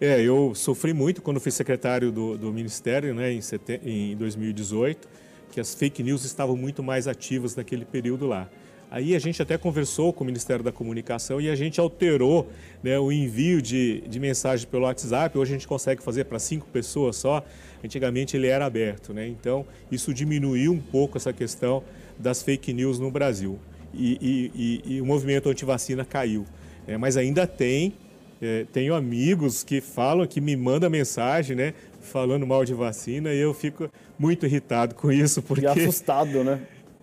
É, 0.00 0.22
eu 0.22 0.54
sofri 0.54 0.94
muito 0.94 1.20
quando 1.20 1.40
fui 1.40 1.50
secretário 1.50 2.12
do, 2.12 2.38
do 2.38 2.52
Ministério, 2.52 3.14
né, 3.14 3.32
em, 3.32 4.12
em 4.12 4.16
2018, 4.16 5.08
que 5.50 5.60
as 5.60 5.74
fake 5.74 6.04
news 6.04 6.24
estavam 6.24 6.56
muito 6.56 6.84
mais 6.84 7.08
ativas 7.08 7.56
naquele 7.56 7.84
período 7.84 8.28
lá. 8.28 8.48
Aí 8.90 9.14
a 9.14 9.18
gente 9.20 9.40
até 9.40 9.56
conversou 9.56 10.12
com 10.12 10.24
o 10.24 10.26
Ministério 10.26 10.64
da 10.64 10.72
Comunicação 10.72 11.40
e 11.40 11.48
a 11.48 11.54
gente 11.54 11.78
alterou 11.78 12.50
né, 12.82 12.98
o 12.98 13.12
envio 13.12 13.62
de, 13.62 14.00
de 14.08 14.18
mensagem 14.18 14.66
pelo 14.66 14.82
WhatsApp. 14.82 15.38
Hoje 15.38 15.52
a 15.52 15.56
gente 15.56 15.68
consegue 15.68 16.02
fazer 16.02 16.24
para 16.24 16.40
cinco 16.40 16.66
pessoas 16.66 17.14
só. 17.14 17.44
Antigamente 17.84 18.36
ele 18.36 18.48
era 18.48 18.66
aberto. 18.66 19.14
Né? 19.14 19.28
Então 19.28 19.64
isso 19.92 20.12
diminuiu 20.12 20.72
um 20.72 20.80
pouco 20.80 21.16
essa 21.16 21.32
questão 21.32 21.84
das 22.18 22.42
fake 22.42 22.72
news 22.72 22.98
no 22.98 23.12
Brasil. 23.12 23.60
E, 23.94 24.18
e, 24.20 24.90
e, 24.90 24.94
e 24.96 25.00
o 25.00 25.06
movimento 25.06 25.48
antivacina 25.48 26.04
caiu. 26.04 26.44
É, 26.84 26.96
mas 26.96 27.16
ainda 27.16 27.46
tem 27.46 27.94
é, 28.42 28.64
tenho 28.72 28.94
amigos 28.94 29.62
que 29.62 29.82
falam, 29.82 30.26
que 30.26 30.40
me 30.40 30.56
mandam 30.56 30.88
mensagem, 30.88 31.54
né? 31.54 31.74
Falando 32.00 32.46
mal 32.46 32.64
de 32.64 32.72
vacina 32.72 33.34
e 33.34 33.38
eu 33.38 33.52
fico 33.52 33.90
muito 34.18 34.46
irritado 34.46 34.94
com 34.94 35.12
isso. 35.12 35.42
Porque... 35.42 35.66
E 35.66 35.68
assustado, 35.68 36.42
né? 36.42 36.60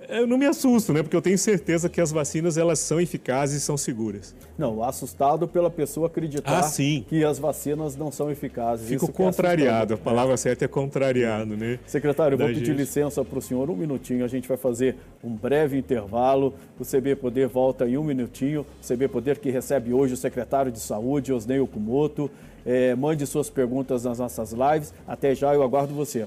Eu 0.09 0.25
não 0.25 0.37
me 0.37 0.45
assusto, 0.45 0.93
né? 0.93 1.03
Porque 1.03 1.15
eu 1.15 1.21
tenho 1.21 1.37
certeza 1.37 1.89
que 1.89 1.99
as 1.99 2.11
vacinas 2.11 2.57
elas 2.57 2.79
são 2.79 2.99
eficazes 2.99 3.61
e 3.61 3.65
são 3.65 3.75
seguras. 3.75 4.33
Não, 4.57 4.81
assustado 4.81 5.47
pela 5.47 5.69
pessoa 5.69 6.07
acreditar 6.07 6.59
ah, 6.59 6.71
que 7.07 7.23
as 7.25 7.37
vacinas 7.37 7.95
não 7.95 8.11
são 8.11 8.31
eficazes. 8.31 8.87
Fico 8.87 9.05
é 9.05 9.11
contrariado, 9.11 9.95
a 9.95 9.97
palavra 9.97 10.35
é. 10.35 10.37
certa 10.37 10.65
é 10.65 10.67
contrariado, 10.67 11.57
né? 11.57 11.79
Secretário, 11.85 12.35
eu 12.35 12.37
vou 12.39 12.47
pedir 12.47 12.65
gente. 12.65 12.77
licença 12.77 13.23
para 13.23 13.37
o 13.37 13.41
senhor 13.41 13.69
um 13.69 13.75
minutinho. 13.75 14.23
A 14.23 14.27
gente 14.27 14.47
vai 14.47 14.57
fazer 14.57 14.95
um 15.23 15.35
breve 15.35 15.77
intervalo. 15.77 16.53
O 16.79 16.85
CB 16.85 17.17
Poder 17.17 17.47
volta 17.47 17.87
em 17.87 17.97
um 17.97 18.03
minutinho. 18.03 18.65
O 18.81 18.87
CB 18.87 19.09
Poder 19.09 19.37
que 19.39 19.49
recebe 19.49 19.93
hoje 19.93 20.13
o 20.13 20.17
secretário 20.17 20.71
de 20.71 20.79
Saúde, 20.79 21.33
Osnei 21.33 21.59
Okumoto. 21.59 22.31
É, 22.65 22.95
mande 22.95 23.25
suas 23.25 23.49
perguntas 23.49 24.05
nas 24.05 24.19
nossas 24.19 24.53
lives. 24.53 24.93
Até 25.05 25.35
já, 25.35 25.53
eu 25.53 25.63
aguardo 25.63 25.93
você. 25.93 26.25